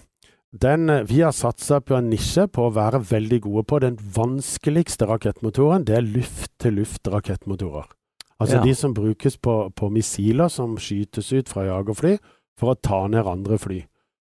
den, 0.53 0.91
vi 1.09 1.21
har 1.21 1.31
satsa 1.33 1.79
på 1.81 1.95
en 1.97 2.11
nisje 2.11 2.45
på 2.53 2.67
å 2.67 2.73
være 2.75 2.99
veldig 3.09 3.39
gode 3.47 3.63
på. 3.65 3.79
Den 3.81 3.97
vanskeligste 3.97 5.07
rakettmotoren, 5.09 5.85
det 5.87 5.97
er 5.97 6.05
luft-til-luft-rakettmotorer. 6.05 7.87
Altså 8.39 8.55
Ja. 8.57 8.63
de 8.63 8.75
som 8.75 8.93
brukes 8.93 9.37
på, 9.37 9.71
på 9.75 9.89
missiler 9.89 10.47
som 10.49 10.75
skytes 10.77 11.31
ut 11.33 11.49
fra 11.49 11.65
jagerfly 11.65 12.17
for 12.59 12.73
å 12.73 12.81
ta 12.81 13.07
ned 13.07 13.25
andre 13.25 13.57
fly. 13.57 13.85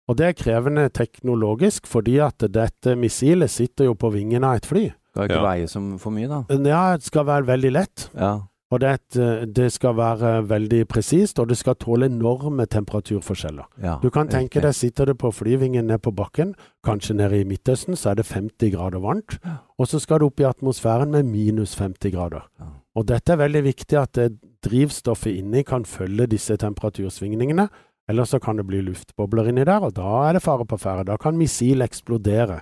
Og 0.09 0.17
det 0.19 0.25
er 0.27 0.33
krevende 0.33 0.89
teknologisk, 0.91 1.87
fordi 1.87 2.17
at 2.19 2.43
dette 2.51 2.95
missilet 2.99 3.49
sitter 3.49 3.85
jo 3.85 3.93
på 3.95 4.11
vingen 4.11 4.43
av 4.43 4.55
et 4.59 4.65
fly. 4.65 4.89
Skal 5.13 5.29
ikke 5.29 5.35
Ja. 5.37 5.43
veie 5.45 5.67
som 5.69 5.97
for 5.99 6.11
mye, 6.11 6.27
da. 6.27 6.43
Ja, 6.49 6.97
det 6.97 7.03
skal 7.05 7.25
være 7.25 7.45
veldig 7.45 7.71
lett. 7.71 8.09
Ja. 8.17 8.39
Og 8.71 8.79
det, 8.79 8.89
et, 8.89 9.17
eh, 9.21 9.45
det 9.45 9.71
skal 9.71 9.93
være 9.93 10.47
veldig 10.49 10.87
presist, 10.87 11.37
og 11.39 11.47
det 11.47 11.57
skal 11.59 11.75
tåle 11.75 12.05
enorme 12.09 12.65
temperaturforskjeller. 12.65 13.65
ja. 13.83 13.99
Du 14.01 14.09
kan 14.09 14.27
tenke 14.27 14.55
riktig. 14.57 14.61
deg, 14.63 14.73
sitter 14.73 15.05
du 15.05 15.13
på 15.13 15.31
flyvingen 15.31 15.85
ned 15.85 16.01
på 16.01 16.11
bakken, 16.15 16.55
kanskje 16.83 17.15
nede 17.15 17.39
i 17.39 17.43
Midtøsten, 17.43 17.93
så 17.95 18.09
er 18.09 18.15
det 18.15 18.25
50 18.25 18.71
grader 18.71 18.99
varmt, 18.99 19.37
og 19.77 19.85
så 19.87 19.99
skal 20.01 20.19
du 20.19 20.25
opp 20.25 20.39
i 20.39 20.43
atmosfæren 20.43 21.11
med 21.11 21.23
minus 21.25 21.75
50 21.75 22.09
grader. 22.11 22.41
Ja. 22.59 22.65
Og 22.95 23.05
dette 23.05 23.29
er 23.33 23.37
veldig 23.37 23.63
viktig 23.63 23.95
at 24.01 24.17
drivstoffet 24.63 25.37
inni 25.37 25.63
kan 25.63 25.83
følge 25.85 26.27
disse 26.27 26.57
temperatursvingningene, 26.57 27.69
ellers 28.09 28.33
så 28.33 28.39
kan 28.43 28.59
det 28.59 28.67
bli 28.67 28.81
luftbobler 28.83 29.49
inni 29.51 29.65
der, 29.67 29.85
og 29.85 29.95
da 29.97 30.27
er 30.27 30.37
det 30.37 30.43
fare 30.43 30.67
på 30.67 30.79
ferde. 30.81 31.07
Da 31.11 31.17
kan 31.21 31.39
missil 31.39 31.85
eksplodere 31.85 32.61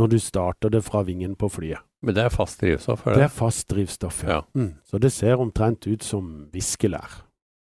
når 0.00 0.14
du 0.14 0.18
starter 0.22 0.72
det 0.72 0.82
fra 0.86 1.02
vingen 1.04 1.34
på 1.36 1.50
flyet. 1.52 1.84
Men 2.02 2.16
det 2.16 2.24
er 2.24 2.32
fast 2.34 2.62
drivstoff? 2.62 3.04
Eller? 3.06 3.20
Det 3.20 3.22
det? 3.22 3.28
er 3.28 3.36
fast 3.36 3.68
drivstoff, 3.70 4.22
ja. 4.26 4.40
Ja. 4.40 4.40
Mm. 4.58 4.72
Så 4.88 4.98
det 4.98 5.12
ser 5.14 5.40
omtrent 5.40 5.86
ut 5.86 6.02
som 6.02 6.32
viskelær. 6.52 7.20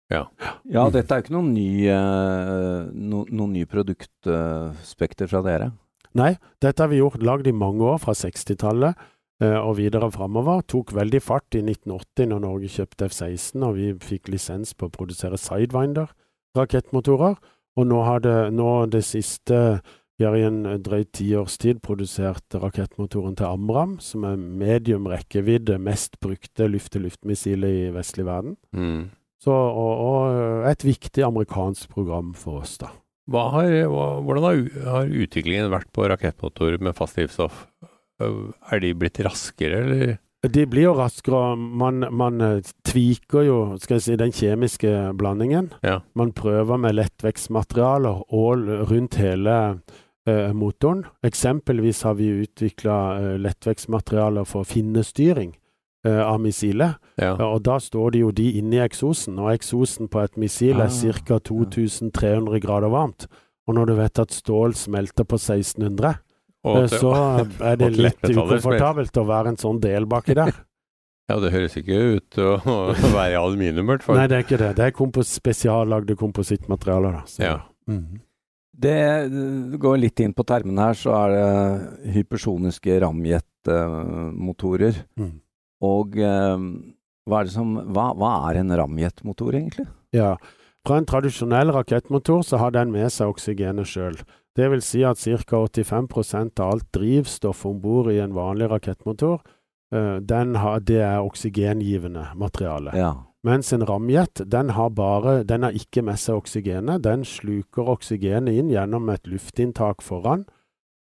Ja, 0.08 0.86
dette 0.88 1.12
er 1.12 1.20
jo 1.20 1.26
ikke 1.26 1.34
noen 1.34 1.50
ny, 1.52 1.84
eh, 1.92 2.86
no, 2.96 3.26
noen 3.28 3.52
ny 3.52 3.66
produktspekter 3.68 5.28
fra 5.28 5.42
dere. 5.44 5.72
Nei, 6.16 6.32
dette 6.64 6.80
har 6.80 6.88
vi 6.88 7.02
gjort, 7.02 7.20
lagd 7.20 7.48
i 7.50 7.52
mange 7.52 7.84
år, 7.84 7.98
fra 8.00 8.14
60-tallet 8.16 8.96
eh, 9.42 9.58
og 9.58 9.76
videre 9.76 10.08
framover. 10.14 10.62
Tok 10.70 10.94
veldig 10.96 11.20
fart 11.20 11.58
i 11.58 11.60
1980 11.60 12.30
når 12.32 12.40
Norge 12.46 12.72
kjøpte 12.72 13.10
F-16 13.10 13.66
og 13.66 13.76
vi 13.76 13.90
fikk 14.00 14.32
lisens 14.32 14.72
på 14.72 14.88
å 14.88 14.94
produsere 14.94 15.36
Sidewinder-rakettmotorer. 16.58 17.38
Og 17.78 17.86
nå 17.86 18.02
har 18.02 18.20
det, 18.24 18.36
nå 18.54 18.86
det 18.90 19.04
siste 19.06 19.80
Vi 20.18 20.26
har 20.26 20.34
i 20.34 20.42
en 20.42 20.64
drøy 20.82 21.04
tiårs 21.14 21.58
tid 21.62 21.78
produsert 21.78 22.42
rakettmotoren 22.50 23.36
til 23.38 23.46
Amram, 23.46 24.00
som 24.02 24.24
er 24.26 24.34
medium 24.34 25.06
rekkevidde, 25.06 25.78
mest 25.78 26.18
brukte 26.18 26.66
luft-til-luft-missilet 26.66 27.70
i 27.70 27.92
vestlig 27.94 28.26
verden. 28.26 28.56
Mm. 28.74 29.12
Så, 29.38 29.54
og, 29.54 29.92
og 30.02 30.66
et 30.66 30.82
viktig 30.82 31.22
amerikansk 31.22 31.94
program 31.94 32.34
for 32.34 32.64
oss, 32.64 32.80
da. 32.82 32.90
Har, 33.30 33.70
hvordan 33.86 34.42
har, 34.42 35.06
utviklingen 35.06 35.70
vært 35.70 35.92
på 35.94 36.08
rakettmotorer 36.10 36.82
med 36.82 36.98
fast 36.98 37.14
drivstoff? 37.14 37.68
Er 38.18 38.82
de 38.82 38.90
blitt 38.98 39.22
raskere, 39.22 39.84
eller? 39.84 40.18
De 40.46 40.66
blir 40.70 40.84
jo 40.86 40.94
raskere. 40.94 41.56
Man, 41.56 42.04
man 42.14 42.40
eh, 42.40 42.60
tviker 42.86 43.42
jo 43.42 43.56
si, 43.82 44.14
den 44.16 44.30
kjemiske 44.32 44.92
blandingen. 45.18 45.72
Ja. 45.82 46.00
Man 46.14 46.32
prøver 46.32 46.78
med 46.78 46.94
lettvekstmaterialer 46.94 48.22
og 48.30 48.68
rundt 48.90 49.18
hele 49.18 49.56
eh, 50.28 50.52
motoren. 50.54 51.04
Eksempelvis 51.26 52.04
har 52.06 52.14
vi 52.20 52.30
utvikla 52.44 52.98
eh, 53.18 53.34
lettvekstmaterialer 53.42 54.46
for 54.46 54.68
finnestyring 54.68 55.56
eh, 56.06 56.22
av 56.22 56.38
missilet. 56.44 57.02
Ja. 57.18 57.34
Ja, 57.34 57.50
og 57.50 57.64
da 57.66 57.80
står 57.82 58.14
de 58.14 58.22
jo 58.22 58.30
de 58.30 58.52
inni 58.60 58.78
eksosen, 58.84 59.40
og 59.42 59.50
eksosen 59.56 60.06
på 60.12 60.22
et 60.22 60.38
missil 60.38 60.78
er 60.78 60.86
Ah, 60.86 61.18
ca. 61.26 61.42
2300 61.50 62.62
grader 62.62 62.94
varmt. 62.94 63.26
Og 63.66 63.74
når 63.74 63.90
du 63.90 63.94
vet 63.98 64.22
at 64.22 64.32
stål 64.32 64.78
smelter 64.78 65.26
på 65.28 65.36
1600, 65.36 66.14
Eh, 66.66 66.86
så 66.90 67.12
er 67.62 67.76
det 67.78 67.90
litt 68.04 68.24
ukomfortabelt 68.24 69.16
å 69.20 69.24
være 69.28 69.48
en 69.54 69.60
sånn 69.60 69.80
del 69.82 70.06
baki 70.10 70.34
der. 70.38 70.52
ja, 71.30 71.36
det 71.42 71.52
høres 71.54 71.76
ikke 71.78 71.98
ut 72.16 72.26
til 72.34 72.44
å 72.74 72.76
være 73.14 73.32
i 73.34 73.38
aluminium, 73.40 73.86
i 73.86 73.90
hvert 73.94 74.06
fall. 74.06 74.16
Nei, 74.20 74.28
det 74.30 74.36
er 74.38 74.46
ikke 74.46 74.60
det. 74.62 74.72
Det 74.78 74.84
er 74.88 74.96
kompos 74.96 75.28
spesiallagde 75.38 76.14
komposittmaterialer. 76.18 77.12
da. 77.20 77.22
Så, 77.26 77.42
Ja. 77.46 77.58
Mm 77.88 78.24
Det 78.78 78.94
det 79.32 79.78
går 79.82 79.96
litt 79.98 80.20
inn 80.22 80.34
på 80.36 80.44
termen 80.46 80.78
her, 80.78 80.94
så 80.94 81.10
er 81.16 81.28
det 81.34 82.12
hypersoniske 82.14 83.00
ramjetmotorer. 83.02 84.94
Mm. 85.18 85.32
Og 85.82 86.14
eh, 86.22 86.58
Hva 87.28 87.40
er, 87.40 87.44
det 87.48 87.52
som, 87.56 87.74
hva, 87.92 88.12
hva 88.14 88.30
er 88.50 88.60
en 88.60 88.70
ramjetmotor, 88.78 89.50
egentlig? 89.58 89.86
Ja, 90.14 90.36
fra 90.86 90.96
en 90.96 91.08
tradisjonell 91.08 91.72
rakettmotor 91.74 92.40
så 92.46 92.56
har 92.62 92.70
den 92.72 92.92
med 92.94 93.10
seg 93.12 93.28
oksygenet 93.28 93.90
sjøl. 93.90 94.16
Det 94.56 94.70
vil 94.72 94.82
si 94.82 95.04
at 95.06 95.20
ca. 95.20 95.60
85% 95.66 96.60
av 96.60 96.72
alt 96.72 96.88
drivstoff 96.94 97.66
om 97.66 97.80
bord 97.80 98.10
i 98.12 98.18
en 98.22 98.34
vanlig 98.34 98.70
rakettmotor, 98.70 99.42
uh, 99.94 100.18
har, 100.58 100.80
det 100.80 101.00
er 101.00 101.22
oksygengivende 101.22 102.26
materiale. 102.34 102.92
Ja. 102.96 103.12
Mens 103.46 103.72
en 103.72 103.84
ramjet, 103.86 104.42
den 104.44 104.70
har 104.70 104.90
bare 104.90 105.44
Den 105.44 105.62
har 105.62 105.70
ikke 105.70 106.02
med 106.02 106.18
seg 106.18 106.34
oksygenet. 106.34 107.04
Den 107.04 107.24
sluker 107.24 107.88
oksygenet 107.88 108.58
inn 108.58 108.70
gjennom 108.70 109.08
et 109.08 109.26
luftinntak 109.26 110.02
foran 110.02 110.44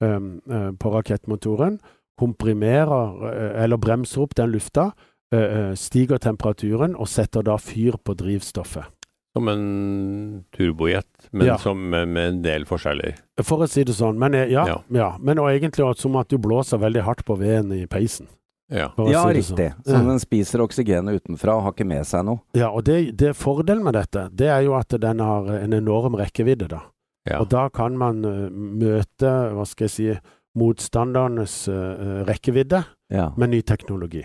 um, 0.01 0.41
på 0.79 0.93
rakettmotoren. 0.95 1.79
Komprimerer, 2.17 3.13
uh, 3.21 3.63
eller 3.63 3.77
bremser 3.77 4.25
opp 4.25 4.35
den 4.35 4.51
lufta. 4.51 4.91
Uh, 5.33 5.73
stiger 5.77 6.17
temperaturen 6.17 6.95
og 6.95 7.07
setter 7.07 7.45
da 7.45 7.57
fyr 7.57 7.97
på 8.03 8.17
drivstoffet. 8.17 8.89
Som 9.33 9.47
en 9.49 10.43
turbojet, 10.55 11.07
men 11.31 11.47
Ja. 11.47 11.57
som 11.57 11.89
med, 11.89 12.07
med 12.07 12.27
en 12.29 12.41
del 12.43 12.65
forskjeller. 12.69 13.15
For 13.41 13.57
å 13.65 13.67
si 13.67 13.83
det 13.83 13.95
sånn. 13.97 14.17
Men, 14.21 14.35
eh, 14.35 14.51
ja, 14.51 14.67
Ja. 14.67 14.77
ja. 14.89 15.17
men 15.19 15.39
og 15.39 15.49
egentlig 15.49 15.87
som 15.97 16.15
at 16.17 16.27
du 16.29 16.37
blåser 16.37 16.77
veldig 16.77 17.01
hardt 17.01 17.25
på 17.25 17.37
veden 17.39 17.71
i 17.73 17.85
peisen. 17.87 18.27
Ja. 18.71 18.91
Ja, 18.97 19.23
si 19.27 19.39
riktig. 19.39 19.73
sånn. 19.73 19.83
Så 19.85 20.05
den 20.05 20.19
spiser 20.19 20.61
oksygenet 20.61 21.19
utenfra 21.21 21.55
og 21.57 21.63
har 21.63 21.71
ikke 21.73 21.85
med 21.87 22.05
seg 22.05 22.25
noe. 22.25 22.39
Ja, 22.53 22.69
og 22.69 22.83
det, 22.85 23.17
det 23.17 23.35
Fordelen 23.35 23.83
med 23.83 23.93
dette, 23.93 24.29
det 24.33 24.47
er 24.47 24.61
jo 24.63 24.73
at 24.77 24.89
den 24.89 25.19
har 25.19 25.45
en 25.59 25.73
enorm 25.73 26.15
rekkevidde, 26.15 26.67
da. 26.69 26.81
ja. 27.29 27.39
Og 27.41 27.49
da 27.49 27.69
kan 27.69 27.97
man 27.97 28.23
eh, 28.25 28.49
møte, 28.49 29.33
hva 29.53 29.65
skal 29.65 29.85
jeg 29.89 29.91
si, 29.91 30.19
motstandernes 30.55 31.67
eh, 31.67 32.23
rekkevidde 32.27 32.83
Ja. 33.09 33.31
med 33.37 33.49
ny 33.49 33.61
teknologi. 33.61 34.23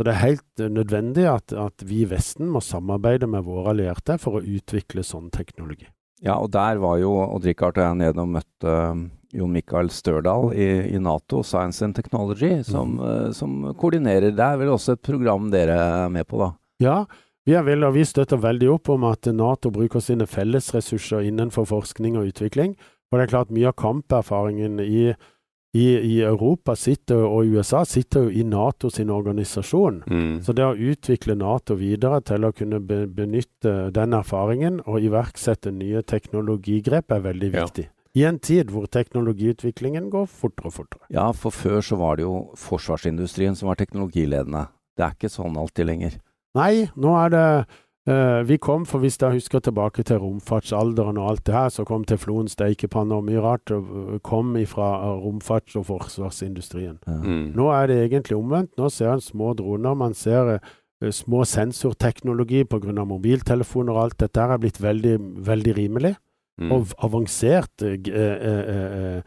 Så 0.00 0.04
det 0.08 0.14
er 0.14 0.22
helt 0.22 0.60
eh, 0.64 0.70
nødvendig 0.72 1.26
at, 1.28 1.52
at 1.52 1.82
vi 1.84 1.98
i 2.00 2.08
Vesten 2.08 2.48
må 2.48 2.62
samarbeide 2.64 3.26
med 3.28 3.44
våre 3.44 3.74
allierte 3.74 4.14
for 4.16 4.38
å 4.38 4.40
utvikle 4.40 5.02
sånn 5.04 5.26
teknologi. 5.28 5.90
ja, 6.24 6.38
og 6.40 6.48
der 6.54 6.80
var 6.80 6.96
jo 7.02 7.10
Odd-Rikard 7.20 7.76
og 7.76 7.84
jeg 7.84 7.98
nede 8.00 8.22
og 8.22 8.30
møtte 8.32 8.76
um, 8.92 9.02
Jon 9.36 9.52
Michael 9.52 9.90
Størdal 9.92 10.54
i, 10.56 10.68
i 10.88 11.00
Nato 11.04 11.42
Science 11.44 11.84
and 11.84 11.94
Technology, 11.94 12.62
som, 12.64 12.94
mm. 12.96 13.34
som 13.36 13.74
koordinerer. 13.76 14.32
Det 14.32 14.46
er 14.46 14.56
vel 14.62 14.72
også 14.72 14.96
et 14.96 15.02
program 15.04 15.50
dere 15.52 15.76
er 15.76 16.08
med 16.16 16.24
på, 16.28 16.40
da? 16.40 16.48
Ja, 16.80 16.96
vi, 17.44 17.58
vel, 17.68 17.84
og 17.84 17.92
vi 17.98 18.06
støtter 18.08 18.40
veldig 18.40 18.72
opp 18.78 18.88
om 18.96 19.04
at 19.10 19.28
Nato 19.36 19.68
bruker 19.74 20.00
sine 20.00 20.24
fellesressurser 20.24 21.28
innenfor 21.28 21.68
forskning 21.68 22.16
og 22.16 22.32
utvikling. 22.32 22.72
Og 23.12 23.20
det 23.20 23.26
er 23.26 23.34
klart 23.34 23.52
mye 23.52 23.68
av 23.68 23.76
kamperfaringen 23.76 24.80
i, 24.80 25.10
i, 25.72 25.84
i 25.98 26.16
Europa 26.26 26.74
sitter, 26.76 27.20
og 27.22 27.46
USA 27.46 27.84
sitter 27.86 28.24
jo 28.26 28.30
i 28.30 28.42
Nato 28.42 28.90
sin 28.90 29.10
organisasjon. 29.14 30.00
Mm. 30.10 30.40
Så 30.42 30.52
det 30.56 30.64
å 30.66 30.74
utvikle 30.74 31.36
Nato 31.38 31.76
videre 31.78 32.18
til 32.26 32.42
å 32.48 32.50
kunne 32.56 32.80
be, 32.82 33.04
benytte 33.06 33.92
den 33.94 34.16
erfaringen 34.18 34.80
og 34.86 34.98
iverksette 35.06 35.70
nye 35.70 36.02
teknologigrep 36.02 37.12
er 37.14 37.20
veldig 37.28 37.52
Ja. 37.54 37.64
viktig. 37.66 37.86
I 38.18 38.24
en 38.26 38.40
tid 38.42 38.72
hvor 38.74 38.88
teknologiutviklingen 38.90 40.10
går 40.10 40.26
fortere 40.26 40.66
og 40.66 40.72
fortere. 40.74 41.04
Ja, 41.14 41.30
for 41.30 41.50
før 41.54 41.78
så 41.80 41.96
var 41.96 42.16
det 42.16 42.24
jo 42.24 42.50
forsvarsindustrien 42.58 43.54
som 43.54 43.68
var 43.68 43.76
teknologiledende. 43.76 44.66
Det 44.98 45.04
er 45.06 45.14
ikke 45.14 45.30
sånn 45.30 45.56
alltid 45.56 45.86
lenger. 45.86 46.18
Nei, 46.58 46.88
nå 46.96 47.14
er 47.24 47.30
det 47.30 47.66
eh, 48.08 48.48
Vi 48.48 48.56
kom, 48.56 48.86
for 48.86 48.98
hvis 48.98 49.18
jeg 49.20 49.38
husker 49.38 49.58
tilbake 49.60 50.02
til 50.02 50.16
romfartsalderen 50.22 51.18
og 51.18 51.28
alt 51.30 51.46
det 51.46 51.54
her, 51.54 51.68
så 51.68 51.84
kom 51.84 52.04
teflon, 52.04 52.48
steikepanner 52.48 53.16
og 53.16 53.24
mye 53.24 53.40
rart 53.40 53.70
øh, 53.70 54.18
kom 54.22 54.56
fra 54.66 55.18
romfarts- 55.18 55.76
og 55.76 55.86
forsvarsindustrien. 55.86 56.98
Ja. 57.06 57.18
Mm. 57.22 57.52
Nå 57.56 57.70
er 57.70 57.86
det 57.86 58.04
egentlig 58.04 58.36
omvendt. 58.36 58.76
Nå 58.78 58.88
ser 58.88 59.12
en 59.12 59.20
små 59.20 59.52
droner, 59.54 59.94
man 59.94 60.14
ser 60.14 60.58
uh, 60.58 61.10
små 61.10 61.44
sensorteknologi 61.44 62.64
pga. 62.64 63.04
mobiltelefoner 63.04 63.92
og 63.92 64.02
alt 64.02 64.20
dette 64.20 64.40
her 64.40 64.52
er 64.52 64.58
blitt 64.58 64.82
veldig, 64.82 65.18
veldig 65.46 65.76
rimelig. 65.76 66.14
Mm. 66.60 66.72
Og 66.72 66.86
avansert 67.00 67.82
eh, 67.82 69.22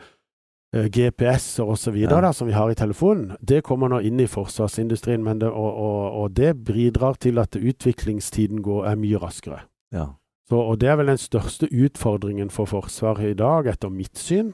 GPS-er 0.74 1.70
osv. 1.70 1.96
Ja. 2.02 2.32
som 2.32 2.48
vi 2.48 2.54
har 2.54 2.72
i 2.72 2.76
telefonen, 2.76 3.36
det 3.42 3.64
kommer 3.64 3.90
nå 3.90 4.00
inn 4.02 4.20
i 4.20 4.28
forsvarsindustrien. 4.28 5.24
Men 5.24 5.40
det, 5.42 5.50
og, 5.50 5.78
og, 5.78 6.22
og 6.22 6.36
det 6.38 6.66
bidrar 6.66 7.14
til 7.22 7.38
at 7.40 7.56
utviklingstiden 7.56 8.64
går, 8.66 8.86
er 8.86 8.96
mye 8.96 9.22
raskere. 9.22 9.60
Ja. 9.94 10.08
Så, 10.50 10.58
og 10.58 10.82
det 10.82 10.90
er 10.90 10.98
vel 11.00 11.14
den 11.14 11.22
største 11.22 11.70
utfordringen 11.72 12.50
for 12.50 12.66
Forsvaret 12.66 13.32
i 13.32 13.38
dag, 13.38 13.70
etter 13.70 13.94
mitt 13.94 14.18
syn. 14.20 14.54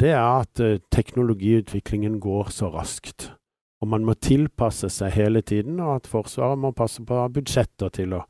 Det 0.00 0.12
er 0.12 0.22
at 0.42 0.60
uh, 0.60 0.78
teknologiutviklingen 0.92 2.20
går 2.20 2.52
så 2.54 2.70
raskt. 2.72 3.32
Og 3.80 3.88
man 3.88 4.04
må 4.04 4.14
tilpasse 4.14 4.88
seg 4.92 5.12
hele 5.12 5.42
tiden, 5.42 5.80
og 5.80 5.96
at 6.00 6.08
Forsvaret 6.08 6.58
må 6.58 6.72
passe 6.76 7.04
på 7.04 7.26
budsjetter 7.34 7.92
til 7.92 8.16
å 8.16 8.24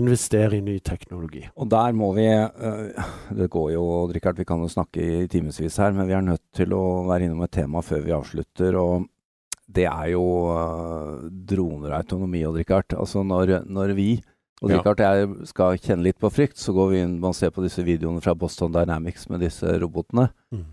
investere 0.00 0.58
i 0.58 0.64
ny 0.64 0.78
teknologi. 0.84 1.44
Og 1.56 1.68
der 1.70 1.92
må 1.96 2.12
vi 2.16 2.26
øh, 2.30 3.04
Det 3.36 3.50
går 3.50 3.70
jo, 3.74 3.84
Richard, 4.12 4.38
vi 4.38 4.46
kan 4.48 4.62
jo 4.62 4.68
snakke 4.68 5.02
i 5.02 5.28
timevis 5.30 5.76
her, 5.76 5.92
men 5.92 6.08
vi 6.08 6.16
er 6.16 6.24
nødt 6.24 6.44
til 6.54 6.72
å 6.76 7.04
være 7.08 7.28
innom 7.28 7.44
et 7.46 7.54
tema 7.58 7.82
før 7.84 8.04
vi 8.06 8.16
avslutter. 8.16 8.76
og 8.78 9.08
det 9.68 9.84
er 9.84 10.06
jo 10.14 10.24
øh, 10.48 11.28
droner 11.28 11.92
og 11.92 11.98
autonomi, 11.98 12.44
Odd 12.48 12.56
Rikard. 12.56 12.94
Altså 12.96 13.22
når, 13.22 13.64
når 13.68 13.92
vi 13.98 14.22
og 14.62 14.70
Ja. 14.70 14.78
Rikard 14.78 14.98
jeg 14.98 15.46
skal 15.46 15.78
kjenne 15.78 16.02
litt 16.02 16.18
på 16.18 16.30
frykt, 16.34 16.58
så 16.58 16.72
går 16.74 16.88
vi 16.90 17.02
inn 17.04 17.18
og 17.22 17.34
ser 17.36 17.52
på 17.54 17.62
disse 17.62 17.82
videoene 17.86 18.20
fra 18.20 18.34
Boston 18.34 18.72
Dynamics 18.74 19.28
med 19.30 19.44
disse 19.44 19.78
robotene. 19.78 20.30
Mm. 20.50 20.64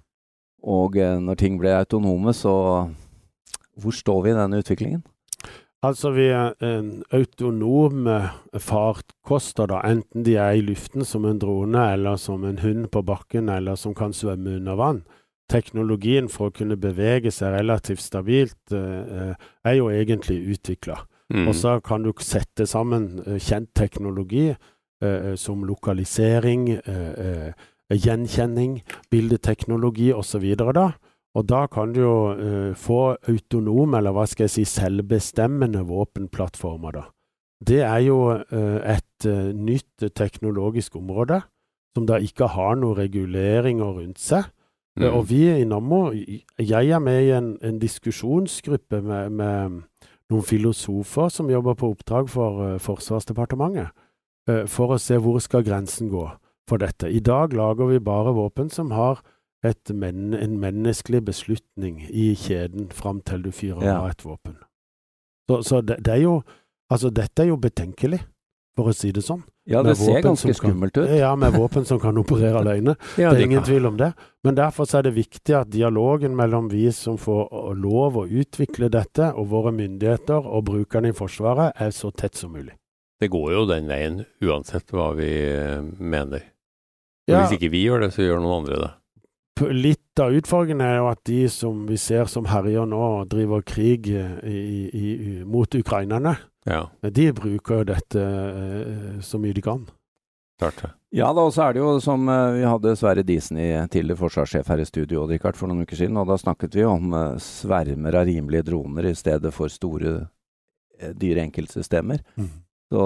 Og 0.66 0.98
eh, 0.98 1.20
når 1.22 1.38
ting 1.38 1.60
blir 1.60 1.78
autonome, 1.78 2.34
så 2.34 2.90
Hvor 3.76 3.92
står 3.92 4.22
vi 4.24 4.30
i 4.32 4.36
denne 4.38 4.58
utviklingen? 4.64 5.04
Altså, 5.86 6.10
vi 6.16 6.30
er 6.34 6.56
en 6.66 7.04
autonome 7.14 8.16
farkoster, 8.58 9.68
da, 9.70 9.82
enten 9.86 10.24
de 10.26 10.34
er 10.42 10.58
i 10.58 10.64
luften 10.66 11.06
som 11.06 11.28
en 11.30 11.38
drone, 11.42 11.84
eller 11.94 12.18
som 12.22 12.46
en 12.48 12.58
hund 12.64 12.88
på 12.94 13.04
bakken, 13.06 13.52
eller 13.54 13.78
som 13.78 13.94
kan 13.94 14.16
svømme 14.16 14.56
under 14.58 14.80
vann. 14.80 15.04
Teknologien 15.52 16.30
for 16.32 16.50
å 16.50 16.56
kunne 16.56 16.78
bevege 16.82 17.30
seg 17.34 17.54
relativt 17.54 18.02
stabilt 18.02 18.74
eh, 18.74 19.20
eh, 19.20 19.44
er 19.68 19.78
jo 19.78 19.92
egentlig 19.94 20.40
utvikla. 20.56 20.98
Mm. 21.34 21.50
Og 21.52 21.54
så 21.60 21.76
kan 21.86 22.06
du 22.06 22.12
sette 22.24 22.66
sammen 22.70 23.20
eh, 23.26 23.38
kjent 23.38 23.70
teknologi 23.78 24.48
eh, 24.50 24.56
eh, 25.06 25.36
som 25.38 25.62
lokalisering, 25.70 26.70
eh, 26.82 27.12
eh, 27.28 27.68
gjenkjenning, 27.94 28.80
bildeteknologi 29.14 30.10
osv. 30.18 30.48
da. 30.58 30.88
Og 31.36 31.44
da 31.50 31.66
kan 31.68 31.92
du 31.92 32.00
jo 32.00 32.18
eh, 32.32 32.72
få 32.80 33.18
autonome, 33.28 34.00
eller 34.00 34.16
hva 34.16 34.24
skal 34.30 34.48
jeg 34.48 34.54
si, 34.54 34.66
selvbestemmende 34.78 35.84
våpenplattformer, 35.88 36.96
da. 36.96 37.04
Det 37.66 37.82
er 37.88 38.02
jo 38.06 38.20
eh, 38.36 38.96
et 38.96 39.28
eh, 39.28 39.52
nytt 39.56 40.08
teknologisk 40.16 40.96
område 41.00 41.42
som 41.96 42.08
da 42.08 42.20
ikke 42.20 42.50
har 42.52 42.76
noen 42.80 42.98
reguleringer 43.00 44.00
rundt 44.00 44.20
seg. 44.20 44.48
Mm. 45.00 45.10
Og 45.12 45.22
vi 45.28 45.42
i 45.52 45.68
Nammo, 45.68 46.08
jeg 46.14 46.92
er 46.92 47.04
med 47.04 47.22
i 47.26 47.34
en, 47.36 47.54
en 47.64 47.80
diskusjonsgruppe 47.80 49.02
med, 49.04 49.36
med 49.36 49.78
noen 50.32 50.48
filosofer 50.48 51.32
som 51.32 51.52
jobber 51.52 51.76
på 51.80 51.92
oppdrag 51.92 52.32
for 52.32 52.78
Forsvarsdepartementet, 52.84 53.92
for 54.72 54.96
å 54.96 55.00
se 55.02 55.18
hvor 55.20 55.42
skal 55.44 55.66
grensen 55.68 56.08
gå 56.14 56.24
for 56.70 56.80
dette. 56.80 57.12
I 57.12 57.20
dag 57.20 57.54
lager 57.56 57.92
vi 57.92 58.00
bare 58.04 58.36
våpen 58.36 58.72
som 58.72 58.94
har 58.96 59.20
men, 59.94 60.34
en 60.34 60.60
menneskelig 60.62 61.24
beslutning 61.26 62.02
i 62.10 62.34
kjeden 62.36 62.90
fram 62.94 63.22
til 63.26 63.42
du 63.42 63.52
fyrer 63.52 63.84
Ja. 63.84 63.98
av 64.02 64.10
et 64.10 64.24
våpen. 64.26 64.56
Så, 65.50 65.62
så 65.64 65.82
det, 65.86 66.00
det 66.06 66.14
er 66.20 66.24
jo 66.28 66.44
Altså, 66.92 67.10
dette 67.10 67.42
er 67.42 67.48
jo 67.50 67.56
betenkelig, 67.58 68.20
for 68.78 68.92
å 68.92 68.94
si 68.94 69.10
det 69.12 69.24
sånn. 69.26 69.40
Ja, 69.66 69.80
det 69.82 69.96
ser 69.98 70.22
ganske 70.22 70.52
kan- 70.52 70.54
skummelt 70.60 70.98
ut. 71.00 71.10
Ja, 71.10 71.32
med 71.36 71.54
våpen 71.58 71.84
som 71.84 71.98
kan 72.00 72.16
operere 72.22 72.60
alene. 72.62 72.94
ja, 73.18 73.32
Det 73.34 73.40
er 73.42 73.46
ingen 73.48 73.64
kan- 73.64 73.66
tvil 73.72 73.86
om 73.88 73.98
det. 73.98 74.14
Men 74.44 74.54
derfor 74.56 74.86
så 74.86 75.00
er 75.00 75.08
det 75.08 75.16
viktig 75.16 75.56
at 75.58 75.72
dialogen 75.74 76.36
mellom 76.38 76.70
vi 76.70 76.92
som 76.92 77.18
får 77.18 77.74
lov 77.82 78.20
å 78.22 78.28
utvikle 78.30 78.92
dette, 78.94 79.32
og 79.34 79.48
våre 79.50 79.72
myndigheter 79.74 80.46
og 80.46 80.66
brukerne 80.66 81.10
i 81.10 81.18
Forsvaret, 81.18 81.74
er 81.82 81.90
så 81.90 82.12
tett 82.14 82.36
som 82.36 82.52
mulig. 82.54 82.74
Det 83.20 83.32
går 83.32 83.52
jo 83.56 83.66
den 83.66 83.88
veien 83.90 84.26
uansett 84.44 84.86
hva 84.94 85.10
vi 85.18 85.32
eh, 85.42 85.82
mener. 85.98 86.44
Ja, 87.28 87.48
Hvis 87.48 87.58
ikke 87.58 87.72
vi 87.72 87.82
gjør 87.88 88.02
det, 88.06 88.12
så 88.14 88.22
gjør 88.22 88.44
noen 88.44 88.60
andre 88.62 88.78
det. 88.84 88.92
Litt 89.62 90.20
av 90.20 90.34
utfordringen 90.36 90.82
er 90.84 90.98
jo 91.00 91.10
at 91.12 91.22
de 91.28 91.46
som 91.52 91.86
vi 91.88 91.98
ser 92.00 92.28
som 92.32 92.48
herjer 92.50 92.88
nå 92.90 93.02
driver 93.32 93.64
krig 93.64 94.10
eh, 94.12 94.38
i, 94.44 94.64
i, 94.90 95.06
i, 95.16 95.32
mot 95.48 95.76
ukrainerne, 95.76 96.36
Ja, 96.66 96.88
de 97.14 97.28
bruker 97.38 97.84
jo 97.84 97.88
dette 97.92 98.22
eh, 98.26 99.20
så 99.22 99.40
mye 99.40 99.54
de 99.54 99.62
kan. 99.62 99.86
klart 100.60 100.82
det. 100.82 100.90
Ja 101.16 101.30
da, 101.32 101.46
og 101.46 101.54
så 101.54 101.68
er 101.68 101.76
det 101.76 101.84
jo 101.84 102.00
som 102.04 102.28
eh, 102.28 102.58
vi 102.58 102.66
hadde 102.68 102.96
Sverre 103.00 103.24
Disen, 103.24 103.60
i, 103.62 103.70
tidligere 103.88 104.20
forsvarssjef 104.24 104.68
her 104.74 104.82
i 104.84 104.90
studio, 104.90 105.28
Richard, 105.30 105.56
for 105.56 105.72
noen 105.72 105.86
uker 105.86 106.00
siden, 106.00 106.18
og 106.18 106.28
da 106.28 106.40
snakket 106.42 106.76
vi 106.76 106.84
om 106.90 107.14
svermer 107.40 108.20
av 108.20 108.28
rimelige 108.28 108.68
droner 108.72 109.12
i 109.12 109.16
stedet 109.16 109.54
for 109.54 109.72
store, 109.72 110.26
dyre 111.16 111.44
enkeltsystemer. 111.48 112.24
Så 112.92 113.06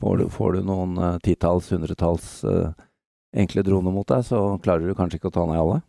får 0.00 0.16
du, 0.16 0.28
får 0.32 0.56
du 0.56 0.64
noen 0.68 1.20
titalls, 1.24 1.70
hundretalls 1.72 2.40
enkle 3.36 3.62
droner 3.62 3.94
mot 3.94 4.08
deg, 4.08 4.24
så 4.26 4.58
klarer 4.62 4.86
du 4.86 4.96
kanskje 4.98 5.20
ikke 5.20 5.30
å 5.30 5.34
ta 5.34 5.44
ned 5.48 5.60
alle. 5.60 5.80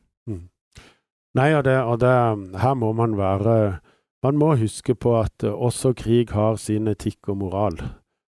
Nei, 1.38 1.54
og, 1.56 1.64
det, 1.64 1.78
og 1.88 2.02
det, 2.02 2.12
her 2.60 2.74
må 2.76 2.92
man 2.94 3.16
være 3.18 3.80
Man 4.22 4.38
må 4.38 4.56
huske 4.56 4.94
på 4.94 5.16
at 5.18 5.44
eh, 5.44 5.50
også 5.50 5.96
krig 5.98 6.30
har 6.30 6.60
sin 6.62 6.88
etikk 6.88 7.32
og 7.34 7.38
moral. 7.42 7.80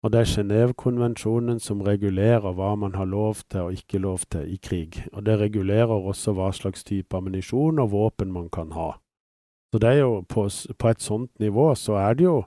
Og 0.03 0.11
det 0.13 0.21
er 0.21 0.29
Genévekonvensjonen 0.31 1.59
som 1.59 1.81
regulerer 1.83 2.53
hva 2.55 2.69
man 2.79 2.95
har 2.95 3.09
lov 3.11 3.41
til 3.51 3.67
og 3.67 3.73
ikke 3.75 3.99
lov 3.99 4.23
til 4.31 4.47
i 4.47 4.55
krig. 4.63 5.01
Og 5.11 5.25
det 5.25 5.35
regulerer 5.41 5.91
også 5.91 6.31
hva 6.37 6.53
slags 6.55 6.87
type 6.87 7.17
ammunisjon 7.17 7.83
og 7.83 7.91
våpen 7.91 8.31
man 8.31 8.47
kan 8.47 8.71
ha. 8.71 8.93
Så 9.73 9.79
det 9.83 9.89
er 9.89 9.99
jo 10.05 10.21
på, 10.23 10.47
på 10.79 10.87
et 10.87 11.03
sånt 11.03 11.31
nivå 11.39 11.73
så 11.75 11.99
er 11.99 12.15
det 12.15 12.29
jo 12.29 12.37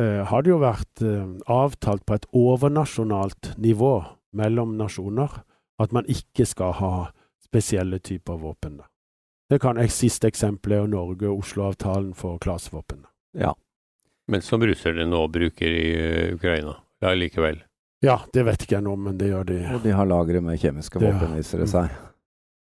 eh, 0.00 0.26
har 0.26 0.42
det 0.42 0.50
jo 0.50 0.58
vært 0.58 1.02
eh, 1.06 1.30
avtalt 1.46 2.06
på 2.06 2.18
et 2.18 2.26
overnasjonalt 2.34 3.52
nivå 3.54 3.94
mellom 4.34 4.74
nasjoner 4.78 5.44
at 5.78 5.94
man 5.94 6.10
ikke 6.10 6.46
skal 6.46 6.74
ha 6.80 6.94
spesielle 7.48 7.98
typer 7.98 8.36
våpen. 8.36 8.80
Det 9.48 9.58
kan 9.58 9.80
Siste 9.88 10.28
eksempel 10.28 10.72
er 10.76 10.90
Norge 10.90 11.28
og 11.28 11.40
Oslo-avtalen 11.44 12.12
for 12.14 12.38
klasevåpen. 12.38 13.06
Ja. 13.38 13.54
Men 14.28 14.44
som 14.44 14.60
russerne 14.60 15.06
nå 15.08 15.22
bruker 15.32 15.72
i 15.72 15.86
uh, 15.96 16.34
Ukraina 16.34 16.76
ja, 17.00 17.14
likevel? 17.14 17.62
Ja, 18.04 18.20
det 18.32 18.44
vet 18.46 18.62
ikke 18.62 18.76
jeg 18.76 18.84
nå, 18.84 18.96
men 19.00 19.16
det 19.18 19.30
gjør 19.30 19.48
de. 19.48 19.62
Og 19.72 19.80
de 19.82 19.94
har 19.96 20.06
lagre 20.06 20.42
med 20.44 20.60
kjemiske 20.60 21.00
våpen, 21.00 21.32
viser 21.38 21.64
det 21.64 21.70
seg. 21.72 21.96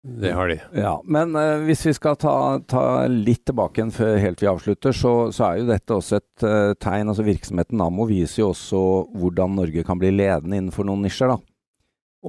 Det 0.00 0.30
har 0.32 0.48
de. 0.48 0.56
Ja, 0.78 0.94
Men 1.04 1.34
uh, 1.36 1.58
hvis 1.66 1.82
vi 1.84 1.92
skal 1.92 2.16
ta, 2.16 2.32
ta, 2.70 2.84
litt 3.10 3.42
tilbake 3.50 3.80
igjen 3.80 3.92
før 3.92 4.14
helt 4.22 4.40
vi 4.40 4.48
avslutter, 4.48 4.96
så, 4.96 5.12
så 5.34 5.50
er 5.50 5.60
jo 5.60 5.68
dette 5.68 5.96
også 5.96 6.20
et 6.22 6.46
uh, 6.46 6.72
tegn. 6.80 7.10
altså 7.10 7.26
Virksomheten 7.26 7.76
Nammo 7.82 8.06
viser 8.08 8.44
jo 8.44 8.52
også 8.54 8.80
hvordan 9.20 9.58
Norge 9.58 9.84
kan 9.84 10.00
bli 10.00 10.14
ledende 10.14 10.56
innenfor 10.56 10.88
noen 10.88 11.04
nisjer. 11.04 11.34
da. 11.34 11.36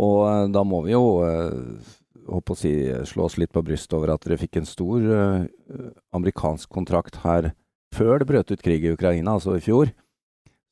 Og 0.01 0.17
uh, 0.25 0.49
da 0.51 0.65
må 0.67 0.82
vi 0.89 0.97
jo 0.97 1.06
håper 2.32 2.56
å 2.56 2.60
si, 2.60 2.74
slå 3.10 3.28
oss 3.28 3.38
litt 3.41 3.52
på 3.54 3.63
brystet 3.65 3.96
over 3.98 4.13
at 4.13 4.24
dere 4.24 4.39
fikk 4.39 4.62
en 4.62 4.70
stor 4.70 5.04
amerikansk 6.15 6.72
kontrakt 6.72 7.20
her 7.26 7.52
før 7.96 8.22
det 8.22 8.28
brøt 8.30 8.52
ut 8.52 8.63
krig 8.63 8.86
i 8.86 8.94
Ukraina, 8.96 9.36
altså 9.36 9.58
i 9.58 9.63
fjor, 9.63 9.91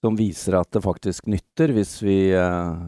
som 0.04 0.16
viser 0.20 0.56
at 0.60 0.72
det 0.76 0.84
faktisk 0.86 1.28
nytter 1.32 1.74
hvis 1.76 1.98
vi 2.04 2.32
uh, 2.32 2.88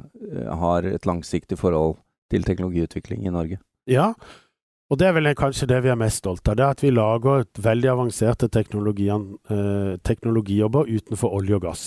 har 0.64 0.88
et 0.88 1.08
langsiktig 1.08 1.60
forhold 1.60 1.98
til 2.32 2.48
teknologiutvikling 2.48 3.28
i 3.28 3.34
Norge. 3.34 3.60
Ja, 3.90 4.14
og 4.92 5.00
det 5.00 5.08
er 5.08 5.16
vel 5.16 5.32
kanskje 5.36 5.68
det 5.72 5.82
vi 5.86 5.92
er 5.92 6.00
mest 6.00 6.22
stolte 6.22 6.52
av. 6.52 6.58
Det 6.60 6.64
er 6.66 6.76
at 6.76 6.84
vi 6.84 6.94
lager 6.94 7.46
veldig 7.64 7.92
avanserte 7.92 8.48
uh, 8.52 9.98
teknologijobber 10.04 10.88
utenfor 10.88 11.36
olje 11.36 11.60
og 11.60 11.68
gass. 11.68 11.84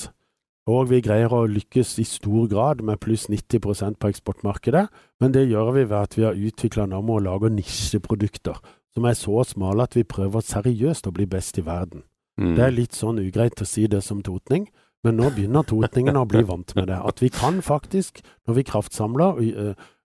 Og 0.71 0.89
vi 0.89 1.03
greier 1.05 1.33
å 1.33 1.43
lykkes 1.45 1.99
i 2.01 2.07
stor 2.09 2.47
grad 2.49 2.81
med 2.81 3.01
pluss 3.03 3.27
90% 3.29 3.99
på 4.01 4.09
eksportmarkedet, 4.09 4.87
men 5.21 5.35
det 5.35 5.45
gjør 5.51 5.75
vi 5.77 5.85
ved 5.85 5.99
at 5.99 6.17
vi 6.17 6.25
har 6.25 6.39
utvikla 6.39 6.87
Nammo 6.89 7.19
og 7.19 7.27
lager 7.27 7.53
nisjeprodukter 7.53 8.57
som 8.95 9.05
er 9.09 9.17
så 9.19 9.43
smale 9.47 9.85
at 9.85 9.97
vi 9.97 10.07
prøver 10.07 10.45
seriøst 10.45 11.09
å 11.11 11.15
bli 11.15 11.27
best 11.27 11.59
i 11.59 11.67
verden. 11.67 12.05
Mm. 12.41 12.55
Det 12.57 12.65
er 12.65 12.75
litt 12.75 12.97
sånn 12.97 13.21
ugreit 13.23 13.61
å 13.63 13.67
si 13.69 13.89
det 13.91 14.03
som 14.07 14.23
totning, 14.23 14.69
men 15.05 15.19
nå 15.19 15.29
begynner 15.35 15.67
totningen 15.69 16.17
å 16.17 16.25
bli 16.31 16.45
vant 16.47 16.73
med 16.79 16.89
det. 16.89 17.01
At 17.03 17.21
vi 17.23 17.29
kan 17.35 17.61
faktisk, 17.63 18.23
når 18.47 18.59
vi 18.61 18.67
kraftsamler, 18.71 19.43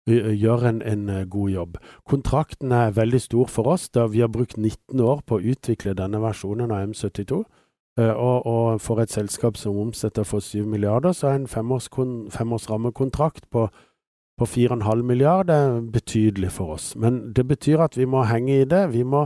gjøre 0.09 0.71
en, 0.73 0.81
en, 0.81 1.05
god 1.29 1.51
jobb. 1.53 1.77
Kontrakten 2.09 2.73
er 2.73 2.95
veldig 2.97 3.21
stor 3.21 3.49
for 3.51 3.69
oss, 3.69 3.87
da 3.93 4.07
vi 4.09 4.23
har 4.23 4.31
brukt 4.33 4.57
19 4.57 4.99
år 5.05 5.21
på 5.21 5.37
å 5.37 5.43
utvikle 5.53 5.93
denne 5.93 6.21
versjonen 6.23 6.73
av 6.73 6.87
M72. 6.89 7.43
Og, 7.99 8.45
og 8.45 8.81
for 8.81 9.01
et 9.01 9.11
selskap 9.11 9.57
som 9.57 9.77
omsetter 9.77 10.23
for 10.23 10.39
7 10.39 10.63
milliarder, 10.65 11.11
så 11.11 11.27
er 11.27 11.39
en 11.39 11.47
femårsrammekontrakt 11.47 13.45
femårs 13.49 13.51
på, 13.51 13.69
på 14.39 14.45
4,5 14.45 15.01
milliarder 15.03 15.81
betydelig 15.81 16.51
for 16.51 16.77
oss. 16.77 16.95
Men 16.95 17.33
det 17.33 17.47
betyr 17.47 17.83
at 17.83 17.97
vi 17.97 18.05
må 18.05 18.23
henge 18.23 18.61
i 18.61 18.65
det. 18.69 18.93
Vi 18.93 19.03
må 19.03 19.25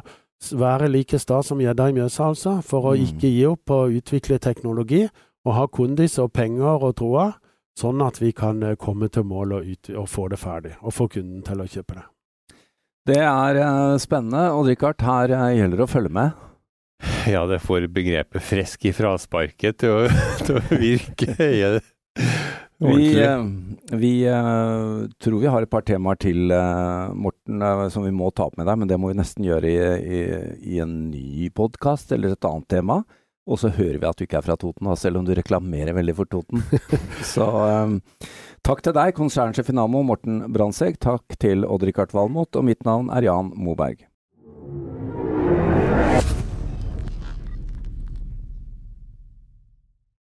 være 0.51 0.89
like 0.91 1.19
sta 1.19 1.41
som 1.43 1.61
gjedda 1.61 1.89
i 1.89 1.95
Mjøsa, 1.95 2.31
altså, 2.33 2.57
for 2.65 2.89
å 2.89 2.95
mm. 2.95 3.03
ikke 3.07 3.31
gi 3.31 3.45
opp 3.47 3.71
å 3.71 3.81
utvikle 3.93 4.39
teknologi 4.43 5.05
og 5.43 5.55
ha 5.57 5.67
kondis 5.67 6.17
og 6.23 6.31
penger 6.33 6.83
og 6.87 6.95
troa, 6.99 7.27
sånn 7.79 8.01
at 8.05 8.19
vi 8.21 8.31
kan 8.35 8.63
eh, 8.63 8.77
komme 8.79 9.09
til 9.11 9.27
mål 9.27 9.57
og, 9.59 9.69
ut, 9.69 9.91
og 9.95 10.09
få 10.09 10.27
det 10.31 10.39
ferdig, 10.39 10.73
og 10.81 10.95
få 10.95 11.07
kunden 11.11 11.43
til 11.45 11.63
å 11.63 11.67
kjøpe 11.67 11.99
det. 11.99 12.07
Det 13.03 13.19
er 13.19 13.59
spennende, 13.99 14.45
og 14.55 14.69
Richard, 14.69 15.03
her 15.03 15.33
gjelder 15.51 15.81
det 15.81 15.83
å 15.83 15.91
følge 15.91 16.13
med. 16.15 16.43
Ja, 17.27 17.45
det 17.49 17.61
får 17.63 17.87
begrepet 17.93 18.43
frisk 18.43 18.85
i 18.89 18.93
frasparket 18.95 19.81
til 19.83 19.95
å, 19.95 20.03
til 20.45 20.59
å 20.59 20.63
virke. 20.71 21.35
Vi, 22.83 23.23
eh, 23.23 23.43
vi 23.95 24.13
uh, 24.27 25.07
tror 25.23 25.39
vi 25.39 25.47
har 25.47 25.63
et 25.63 25.71
par 25.71 25.85
temaer 25.87 26.19
til, 26.19 26.51
uh, 26.51 27.13
Morten, 27.15 27.63
som 27.93 28.03
vi 28.03 28.11
må 28.11 28.27
ta 28.35 28.49
opp 28.49 28.57
med 28.59 28.67
deg. 28.67 28.79
Men 28.81 28.91
det 28.91 28.99
må 28.99 29.11
vi 29.11 29.19
nesten 29.19 29.47
gjøre 29.47 29.71
i, 29.71 29.77
i, 30.03 30.23
i 30.75 30.79
en 30.83 30.95
ny 31.11 31.49
podkast 31.55 32.11
eller 32.15 32.35
et 32.35 32.49
annet 32.49 32.69
tema. 32.75 33.03
Og 33.43 33.59
så 33.59 33.73
hører 33.75 33.99
vi 33.99 34.07
at 34.07 34.19
du 34.19 34.23
ikke 34.23 34.39
er 34.39 34.45
fra 34.45 34.55
Toten, 34.59 34.87
selv 34.99 35.19
om 35.19 35.25
du 35.27 35.33
reklamerer 35.35 35.95
veldig 35.95 36.15
for 36.15 36.31
Toten. 36.31 36.63
så 37.33 37.49
um, 37.83 37.97
takk 38.63 38.83
til 38.85 38.95
deg, 38.95 39.15
konsernsjef 39.17 39.71
i 39.71 39.75
Namo, 39.75 40.03
Morten 40.07 40.45
Brandtzæg. 40.53 40.99
Takk 41.03 41.35
til 41.43 41.67
Odd-Rikard 41.67 42.15
Valmot, 42.15 42.55
og 42.55 42.67
mitt 42.67 42.87
navn 42.87 43.11
er 43.11 43.27
Jan 43.27 43.51
Moberg. 43.59 44.05